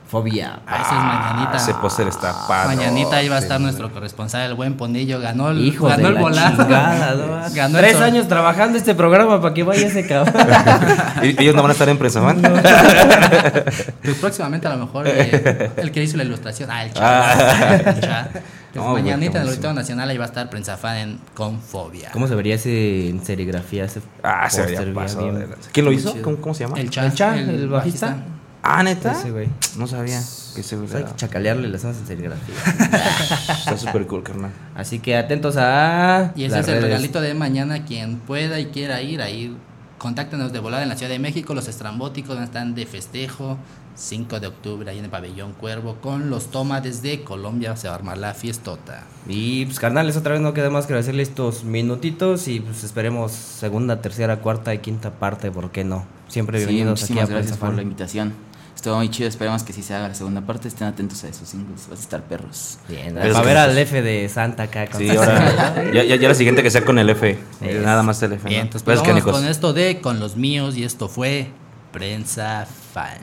Fobia. 0.09 0.61
Ah, 0.67 0.77
ese 0.83 0.95
es 0.95 1.03
mañanita. 1.03 1.57
Ese 1.59 1.75
póster 1.75 2.09
está 2.09 2.35
padre. 2.49 2.75
Mañanita 2.77 3.17
ahí 3.17 3.29
va 3.29 3.37
a 3.37 3.41
estar 3.41 3.61
nuestro 3.61 3.93
corresponsal, 3.93 4.41
el 4.49 4.55
buen 4.55 4.75
Ponillo, 4.75 5.21
ganó 5.21 5.51
el, 5.51 5.59
Hijo 5.65 5.87
ganó 5.87 6.03
de 6.05 6.09
el 6.09 6.15
la 6.15 6.21
volado. 6.21 6.63
chingada, 6.65 7.15
¿no? 7.49 7.55
Ganó 7.55 7.79
el 7.79 7.85
Tres 7.85 8.01
años 8.01 8.27
trabajando 8.27 8.79
este 8.79 8.95
programa 8.95 9.41
para 9.43 9.53
que 9.53 9.63
vaya 9.65 9.87
ese 9.87 10.07
cabrón. 10.07 10.35
¿Y- 11.23 11.43
¿Ellos 11.43 11.55
no 11.55 11.61
van 11.63 11.71
a 11.71 11.73
estar 11.73 11.89
en 11.91 11.99
prensa, 11.99 12.23
man? 12.23 12.41
Pues 14.03 14.17
próximamente 14.19 14.67
a 14.67 14.71
lo 14.77 14.87
mejor 14.87 15.07
eh, 15.07 15.71
el 15.77 15.93
que 15.93 16.03
hizo 16.03 16.17
la 16.17 16.25
ilustración. 16.25 16.71
Ah, 16.73 16.85
el 16.85 16.93
chat. 16.95 18.01
chat. 18.01 18.31
Pues 18.33 18.43
No, 18.75 18.91
güey, 18.93 19.03
mañanita 19.03 19.37
en 19.39 19.43
el. 19.43 19.49
Auditorio 19.49 19.75
Nacional 19.75 20.09
ahí 20.09 20.17
va 20.19 20.25
a 20.25 20.29
estar 20.29 20.49
Prensa 20.49 20.77
Fan 20.79 20.97
en 20.97 21.21
Confobia. 21.35 22.11
¿Cómo 22.13 22.27
se 22.29 22.35
vería 22.35 22.55
ese 22.55 23.09
en 23.11 23.25
serigrafía? 23.25 23.85
Ese 23.85 24.01
Ah, 24.23 24.49
se 24.49 24.63
veía 24.65 24.81
bien- 24.81 24.95
pasado 24.95 25.31
bien-. 25.33 25.49
¿Quién 25.73 25.85
lo 25.87 25.93
hizo? 25.93 26.13
chido. 26.13 26.23
¿Cómo, 26.25 26.37
cómo 26.39 26.55
se 26.55 26.65
llama? 26.65 26.79
El 26.81 26.89
Cha, 26.91 27.05
¿El 27.05 27.13
Cha, 27.15 27.37
el 27.37 27.69
bajista? 27.69 28.17
Ah, 28.63 28.83
neta. 28.83 29.13
Ese 29.13 29.31
güey. 29.31 29.49
No 29.77 29.87
sabía 29.87 30.21
que 30.55 30.61
ese 30.61 30.77
güey 30.77 30.89
Hay 30.95 31.05
que 31.05 31.15
chacalearle 31.17 31.69
las 31.69 31.83
zonas 31.83 31.99
en 31.99 32.07
serigrafía. 32.07 32.55
Está 33.59 33.77
súper 33.79 34.07
cool, 34.07 34.23
carnal. 34.23 34.51
Así 34.75 34.99
que 34.99 35.17
atentos 35.17 35.57
a. 35.57 36.33
Y 36.37 36.45
ese 36.45 36.57
las 36.57 36.63
es 36.63 36.69
el 36.69 36.75
redes. 36.75 36.85
regalito 36.91 37.21
de 37.21 37.35
mañana. 37.35 37.85
Quien 37.85 38.17
pueda 38.19 38.59
y 38.61 38.67
quiera 38.67 39.01
ir 39.01 39.23
ahí, 39.23 39.57
contáctenos 39.99 40.53
de 40.53 40.59
volada 40.59 40.83
en 40.83 40.89
la 40.89 40.97
Ciudad 40.97 41.11
de 41.13 41.19
México. 41.19 41.55
Los 41.55 41.69
estrambóticos 41.69 42.39
están 42.41 42.75
de 42.75 42.87
festejo. 42.87 43.59
5 43.95 44.39
de 44.39 44.47
octubre 44.47 44.89
ahí 44.89 44.99
en 45.01 45.07
el 45.07 45.11
pabellón 45.11 45.55
Cuervo 45.55 45.97
con 46.01 46.31
los 46.31 46.53
tomas 46.53 46.85
desde 46.85 47.25
Colombia. 47.25 47.77
Se 47.77 47.89
va 47.89 47.95
a 47.95 47.97
armar 47.97 48.17
la 48.17 48.33
fiestota. 48.33 49.03
Y 49.27 49.65
pues 49.65 49.81
carnales, 49.81 50.17
otra 50.17 50.35
vez 50.35 50.41
no 50.41 50.55
queda 50.55 50.71
más 50.71 50.87
que 50.87 50.93
agradecerle 50.93 51.25
estos 51.25 51.65
minutitos 51.65 52.47
y 52.47 52.61
pues 52.61 52.85
esperemos 52.85 53.33
segunda, 53.33 54.01
tercera, 54.01 54.37
cuarta 54.39 54.73
y 54.73 54.79
quinta 54.79 55.11
parte, 55.11 55.51
¿por 55.51 55.73
qué 55.73 55.83
no? 55.83 56.07
Siempre 56.29 56.61
Sí, 56.61 56.67
bienvenidos 56.67 57.03
aquí 57.03 57.15
a 57.15 57.27
gracias 57.27 57.35
Prensa 57.39 57.57
por 57.57 57.69
la 57.71 57.75
Fan. 57.77 57.83
invitación. 57.83 58.35
Estuvo 58.79 58.95
muy 58.95 59.09
chido, 59.11 59.29
esperemos 59.29 59.64
que 59.64 59.72
sí 59.72 59.83
se 59.83 59.93
haga 59.93 60.07
la 60.07 60.14
segunda 60.14 60.41
parte. 60.41 60.68
Estén 60.68 60.87
atentos 60.87 61.24
a 61.24 61.29
esos 61.29 61.49
singles, 61.49 61.89
vas 61.91 61.99
a 61.99 62.03
estar 62.03 62.22
perros. 62.22 62.79
Bien, 62.89 63.12
Pero 63.20 63.35
que 63.35 63.41
ver 63.45 63.57
no 63.57 63.62
al 63.62 63.76
F 63.76 64.03
de 64.03 64.29
Santa 64.29 64.62
acá. 64.62 64.87
con 64.87 65.01
Sí, 65.01 65.11
ahora. 65.11 65.91
ya, 65.93 66.05
ya, 66.05 66.14
ya 66.14 66.29
la 66.29 66.35
siguiente 66.37 66.62
que 66.62 66.70
sea 66.70 66.85
con 66.85 66.97
el 67.01 67.11
F. 67.11 67.37
Es. 67.61 67.83
Nada 67.83 68.05
más 68.05 68.22
el 68.22 68.35
F. 68.35 68.45
¿no? 68.45 68.49
Bien, 68.51 68.61
entonces 68.62 68.85
Pues, 68.85 69.01
pues, 69.01 69.09
canicos. 69.09 69.33
con 69.33 69.45
esto 69.49 69.72
de 69.72 70.01
Con 70.01 70.20
los 70.20 70.37
míos. 70.37 70.76
Y 70.76 70.85
esto 70.85 71.09
fue 71.09 71.49
Prensa 71.91 72.68
Fan. 72.95 73.18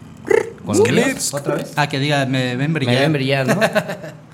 ¿Con 0.66 0.78
los 0.78 0.92
míos? 0.92 1.34
¿Otra 1.34 1.56
vez? 1.56 1.72
Ah, 1.78 1.88
que 1.88 2.00
diga, 2.00 2.26
me 2.26 2.58
ven 2.58 2.74
brillar. 2.74 2.94
Me 2.96 3.00
ven 3.00 3.14
brillar, 3.14 3.48
¿no? 3.48 3.58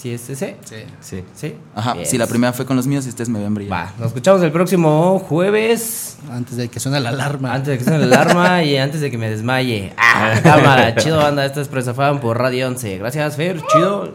¿Sí 0.00 0.14
es 0.14 0.30
ese? 0.30 0.56
Sí. 0.64 0.76
Sí. 1.00 1.24
¿Sí? 1.34 1.54
Ajá, 1.74 1.94
si 2.06 2.16
la 2.16 2.26
primera 2.26 2.54
fue 2.54 2.64
con 2.64 2.74
los 2.74 2.86
míos, 2.86 3.06
ustedes 3.06 3.28
me 3.28 3.38
ven 3.38 3.52
brillar. 3.52 3.88
Va, 3.88 3.92
nos 3.98 4.06
escuchamos 4.06 4.40
el 4.42 4.50
próximo 4.50 5.18
jueves. 5.18 6.16
Antes 6.30 6.56
de 6.56 6.68
que 6.70 6.80
suene 6.80 7.00
la 7.00 7.10
alarma. 7.10 7.52
Antes 7.52 7.72
de 7.72 7.78
que 7.78 7.84
suene 7.84 8.06
la 8.06 8.22
alarma 8.22 8.62
y 8.64 8.78
antes 8.78 9.02
de 9.02 9.10
que 9.10 9.18
me 9.18 9.28
desmaye. 9.28 9.92
Ah, 9.98 10.40
cámara, 10.42 10.94
chido 10.94 11.18
banda, 11.18 11.44
esto 11.44 11.60
es 11.60 11.68
Presa 11.68 11.92
Fan 11.92 12.18
por 12.18 12.38
Radio 12.38 12.68
11. 12.68 12.96
Gracias, 12.96 13.36
Fer, 13.36 13.60
chido. 13.70 14.14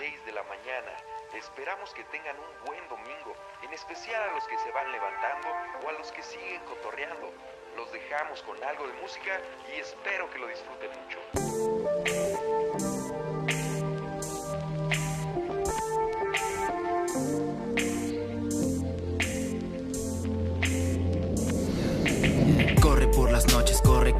6 0.00 0.24
de 0.24 0.32
la 0.32 0.42
mañana. 0.44 0.96
Esperamos 1.34 1.92
que 1.92 2.02
tengan 2.04 2.34
un 2.38 2.64
buen 2.64 2.88
domingo, 2.88 3.36
en 3.60 3.70
especial 3.74 4.30
a 4.30 4.32
los 4.32 4.44
que 4.48 4.56
se 4.56 4.70
van 4.70 4.90
levantando 4.90 5.48
o 5.84 5.90
a 5.90 5.92
los 5.92 6.10
que 6.10 6.22
siguen 6.22 6.62
cotorreando. 6.64 7.30
Los 7.76 7.92
dejamos 7.92 8.42
con 8.44 8.64
algo 8.64 8.86
de 8.86 8.94
música 8.94 9.38
y 9.68 9.78
espero 9.78 10.30
que 10.30 10.38
lo 10.38 10.46
disfruten 10.46 10.90
mucho. 11.02 12.09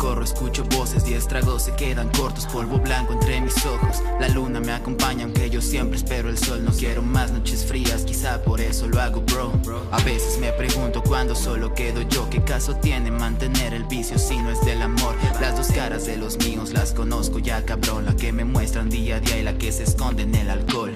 Corro, 0.01 0.24
escucho 0.24 0.64
voces 0.76 1.07
y 1.07 1.12
estragos 1.12 1.64
se 1.64 1.74
quedan 1.74 2.09
cortos, 2.09 2.46
polvo 2.46 2.78
blanco 2.78 3.12
entre 3.12 3.40
mis 3.42 3.66
ojos. 3.66 4.03
La 4.18 4.28
luna 4.28 4.59
me 4.59 4.72
acompaña 4.72 5.24
aunque 5.24 5.51
yo 5.51 5.61
siempre 5.61 5.98
espero 5.98 6.30
el 6.30 6.38
sol. 6.38 6.64
No 6.64 6.72
quiero 6.72 7.03
más 7.03 7.30
noches 7.30 7.66
frías, 7.66 8.05
quizá 8.05 8.42
por 8.42 8.62
eso 8.62 8.88
lo 8.88 8.98
hago, 8.98 9.20
bro. 9.20 9.53
A 9.92 10.03
veces 10.03 10.38
me 10.38 10.53
pregunto 10.53 11.03
cuándo 11.03 11.34
solo 11.34 11.74
quedo 11.74 12.01
yo. 12.09 12.30
¿Qué 12.30 12.42
caso 12.42 12.74
tiene 12.76 13.11
mantener 13.11 13.74
el 13.74 13.84
vicio 13.84 14.18
si 14.18 14.38
no 14.38 14.51
es 14.51 14.61
del 14.62 14.80
amor? 14.80 15.14
Las 15.38 15.57
dos 15.59 15.68
caras 15.68 16.07
de 16.07 16.16
los 16.16 16.38
míos 16.38 16.72
las 16.72 16.92
conozco 16.92 17.38
ya, 17.38 17.62
cabrón. 17.66 18.07
La 18.07 18.16
que 18.16 18.32
me 18.32 18.44
muestran 18.44 18.88
día 18.88 19.16
a 19.16 19.20
día 19.20 19.38
y 19.38 19.42
la 19.42 19.59
que 19.59 19.70
se 19.70 19.82
esconde 19.82 20.22
en 20.22 20.34
el 20.34 20.48
alcohol. 20.48 20.94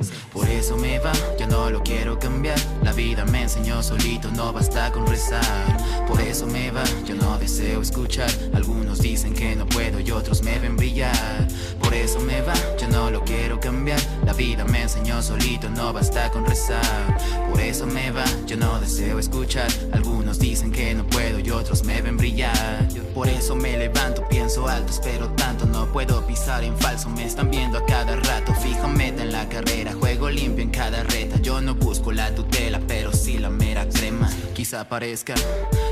Por 0.55 0.61
eso 0.61 0.77
me 0.77 1.01
va, 1.01 1.13
yo 1.37 1.49
no 1.49 1.69
lo 1.69 1.83
quiero 1.83 2.17
cambiar. 2.17 2.57
La 2.85 2.93
vida 2.93 3.25
me 3.25 3.43
enseñó 3.43 3.83
solito, 3.83 4.31
no 4.31 4.53
basta 4.53 4.93
con 4.93 5.05
rezar. 5.05 6.07
Por 6.07 6.21
eso 6.21 6.47
me 6.47 6.71
va, 6.71 6.85
yo 7.05 7.17
no 7.17 7.37
deseo 7.39 7.83
escuchar. 7.83 8.31
Algunos 8.55 9.01
dicen 9.01 9.35
que 9.35 9.57
no 9.57 9.67
puedo 9.67 9.99
y 9.99 10.13
otros 10.13 10.45
me 10.45 10.57
ven 10.61 10.77
brillar. 10.77 11.49
Por 11.81 11.93
eso 11.93 12.21
me 12.21 12.41
va, 12.43 12.55
yo 12.79 12.87
no 12.87 13.11
lo 13.11 13.25
quiero 13.25 13.59
cambiar. 13.59 13.99
La 14.25 14.33
vida 14.33 14.65
me 14.65 14.83
enseñó 14.83 15.21
solito, 15.23 15.69
no 15.71 15.93
basta 15.93 16.31
con 16.31 16.47
rezar. 16.47 17.19
Por 17.51 17.61
eso 17.61 17.85
me 17.89 18.13
va, 18.13 18.25
yo 18.47 18.57
no 18.57 18.79
deseo 18.79 19.19
escuchar. 19.19 19.67
Algunos 19.91 20.39
dicen 20.39 20.71
que 20.71 20.95
no 20.95 21.05
puedo 21.05 21.41
y 21.41 21.51
otros 21.51 21.83
me 21.83 22.01
ven 22.01 22.17
brillar. 22.17 22.87
Por 23.15 23.29
eso 23.29 23.55
me 23.55 23.77
levanto, 23.79 24.27
pienso 24.29 24.67
alto, 24.67 24.93
espero 24.93 25.29
tanto. 25.37 25.67
No 25.67 25.87
puedo 25.93 26.27
pisar 26.27 26.65
en 26.65 26.77
falso, 26.77 27.09
me 27.09 27.25
están 27.25 27.49
viendo 27.49 27.79
a 27.79 27.87
cada 27.87 28.17
rato. 28.17 28.53
Fijo 28.55 28.89
meta 28.89 29.23
en 29.23 29.31
la 29.31 29.49
carrera, 29.49 29.93
juego 29.93 30.29
limpio 30.29 30.65
en 30.65 30.71
cada 30.71 31.05
reta. 31.05 31.37
Yo 31.41 31.61
no 31.61 31.77
busco 31.77 32.11
la 32.11 32.35
tutela, 32.35 32.81
pero 32.89 33.13
sí 33.13 33.39
la 33.39 33.51
mera 33.51 33.89
crema. 33.89 34.29
Quizá 34.53 34.89
parezca 34.89 35.35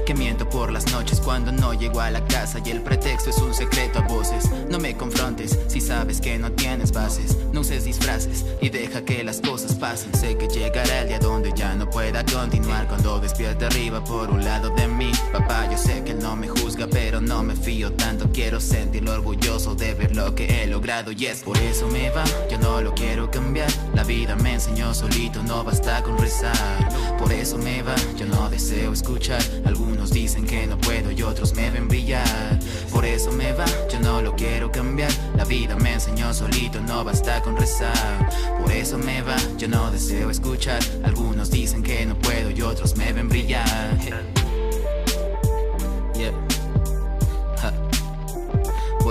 que 0.05 0.15
miento 0.15 0.49
por 0.49 0.73
las 0.73 0.91
noches 0.91 1.21
cuando 1.21 1.53
no 1.53 1.75
llego 1.75 2.01
a 2.01 2.11
la 2.11 2.25
casa 2.27 2.59
y 2.65 2.71
el 2.71 2.83
pretexto 2.83 3.31
es 3.31 3.39
un 3.39 3.55
secreto 3.55 4.01
a 4.01 4.03
voces. 4.03 4.51
No 4.69 4.81
me 4.81 4.97
confrontes 4.97 5.57
si 5.69 5.81
sabes 5.81 6.21
que 6.21 6.39
no 6.39 6.51
tienes 6.51 6.91
bases. 6.91 7.37
No 7.53 7.61
uses 7.61 7.85
disfraces 7.85 8.45
y 8.61 8.69
deja 8.69 9.05
que 9.05 9.23
las 9.23 9.41
cosas 9.41 9.75
pasen. 9.75 10.13
Sé 10.15 10.37
que 10.37 10.49
llegará 10.49 11.03
el 11.03 11.09
día 11.09 11.21
donde 11.21 11.53
ya 11.55 11.75
no 11.77 11.89
pueda 11.89 12.25
continuar 12.25 12.89
cuando 12.89 13.21
despierte 13.21 13.67
arriba 13.67 14.03
por 14.03 14.31
un 14.31 14.45
lado 14.45 14.71
de 14.71 14.89
mí. 14.89 15.13
Papá, 15.33 15.69
yo 15.71 15.79
sé 15.79 16.03
que 16.03 16.15
no 16.15 16.35
me 16.35 16.49
juzga, 16.49 16.89
pero 16.91 17.12
no 17.21 17.43
me 17.43 17.55
fío 17.55 17.93
tanto. 17.93 18.31
Quiero 18.33 18.61
sentirlo 18.61 19.13
orgulloso 19.13 19.75
de 19.75 19.95
ver 19.95 20.15
lo 20.17 20.35
que 20.35 20.63
he 20.63 20.67
logrado 20.67 21.13
y 21.13 21.27
es 21.27 21.43
por 21.43 21.57
eso 21.59 21.89
me 21.89 22.11
va. 22.11 22.25
Yo 22.51 22.59
no 22.59 22.81
lo 22.81 22.95
quiero 22.95 23.31
cambiar. 23.31 23.69
La 23.95 24.05
vida 24.05 24.37
me 24.37 24.55
enseñó 24.55 24.95
solito, 24.95 25.43
no 25.43 25.65
basta 25.65 26.03
con 26.03 26.19
rezar. 26.19 26.89
Por 27.19 27.33
eso 27.33 27.59
me 27.59 27.83
va, 27.83 27.95
yo 28.17 28.27
no 28.27 28.49
deseo 28.49 28.93
escuchar. 28.93 29.43
Algunos 29.65 30.11
dicen 30.11 30.47
que 30.47 30.67
no 30.67 30.79
puedo 30.79 31.11
y 31.11 31.23
otros 31.23 31.55
me 31.55 31.71
ven 31.71 31.89
brillar. 31.89 32.59
Por 32.91 33.05
eso 33.05 33.31
me 33.33 33.53
va, 33.53 33.67
yo 33.91 34.01
no 34.01 34.23
lo 34.23 34.35
quiero 34.35 34.71
cambiar. 34.71 35.11
La 35.37 35.45
vida 35.45 35.77
me 35.77 35.95
enseñó 35.95 36.33
solito, 36.33 36.81
no 36.81 37.05
basta 37.05 37.43
con 37.43 37.57
rezar. 37.57 38.29
Por 38.61 38.73
eso 38.73 38.99
me 38.99 39.23
va, 39.23 39.37
yo 39.59 39.69
no 39.69 39.91
deseo 39.91 40.31
escuchar. 40.31 40.81
Algunos 41.05 41.51
dicen 41.51 41.83
que 41.83 42.07
no 42.07 42.19
puedo 42.19 42.51
y 42.51 42.63
otros 42.63 42.97
me 42.97 43.13
ven 43.13 43.29
brillar. 43.29 44.42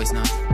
Voice 0.01 0.13
note, 0.13 0.50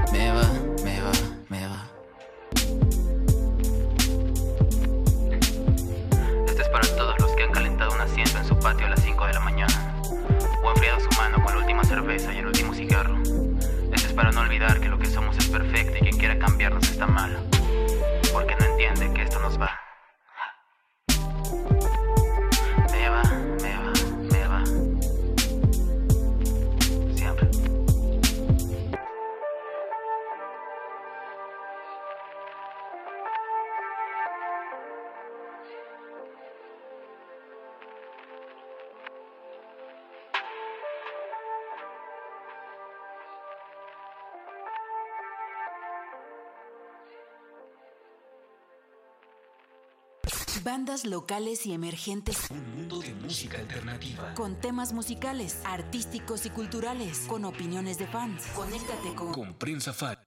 Bandas 50.78 51.06
locales 51.06 51.66
y 51.66 51.74
emergentes. 51.74 52.38
Un 52.52 52.76
mundo 52.76 53.00
de 53.00 53.12
música 53.16 53.58
alternativa. 53.58 54.36
Con 54.36 54.62
temas 54.62 54.94
musicales, 54.94 55.58
artísticos 55.66 56.46
y 56.46 56.52
culturales. 56.52 57.22
Con 57.28 57.46
opiniones 57.46 57.98
de 57.98 58.06
fans. 58.06 58.44
Conéctate 58.54 59.16
con. 59.16 59.34
Con 59.34 59.56
Prensa 59.56 59.92
Fan. 59.92 60.20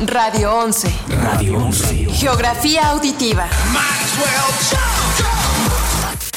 Radio 0.00 0.54
11. 0.54 0.92
Radio 1.22 1.64
11. 1.64 2.10
Geografía 2.10 2.90
auditiva. 2.90 3.48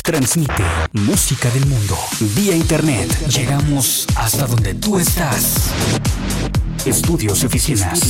Transmite 0.04 0.64
música 0.94 1.50
del 1.50 1.66
mundo 1.66 1.98
vía 2.34 2.56
internet. 2.56 3.28
Llegamos 3.28 4.08
hasta 4.16 4.48
donde 4.48 4.74
tú 4.76 5.00
estás. 5.00 5.74
Estudios 6.86 7.42
y 7.44 7.46
oficinas. 7.46 8.02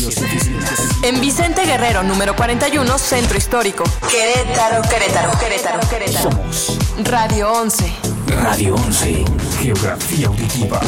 En 1.04 1.22
Vicente 1.22 1.66
Guerrero, 1.66 2.02
número 2.04 2.36
41, 2.36 2.98
Centro 2.98 3.38
Histórico. 3.38 3.84
Querétaro, 4.10 4.82
Querétaro, 4.90 5.38
Querétaro, 5.40 5.88
Querétaro. 5.88 6.32
Somos 6.32 6.80
Radio 7.04 7.52
11. 7.52 7.94
Radio 8.42 8.76
11. 8.76 9.26
Geografía 9.62 10.28
auditiva. 10.28 10.82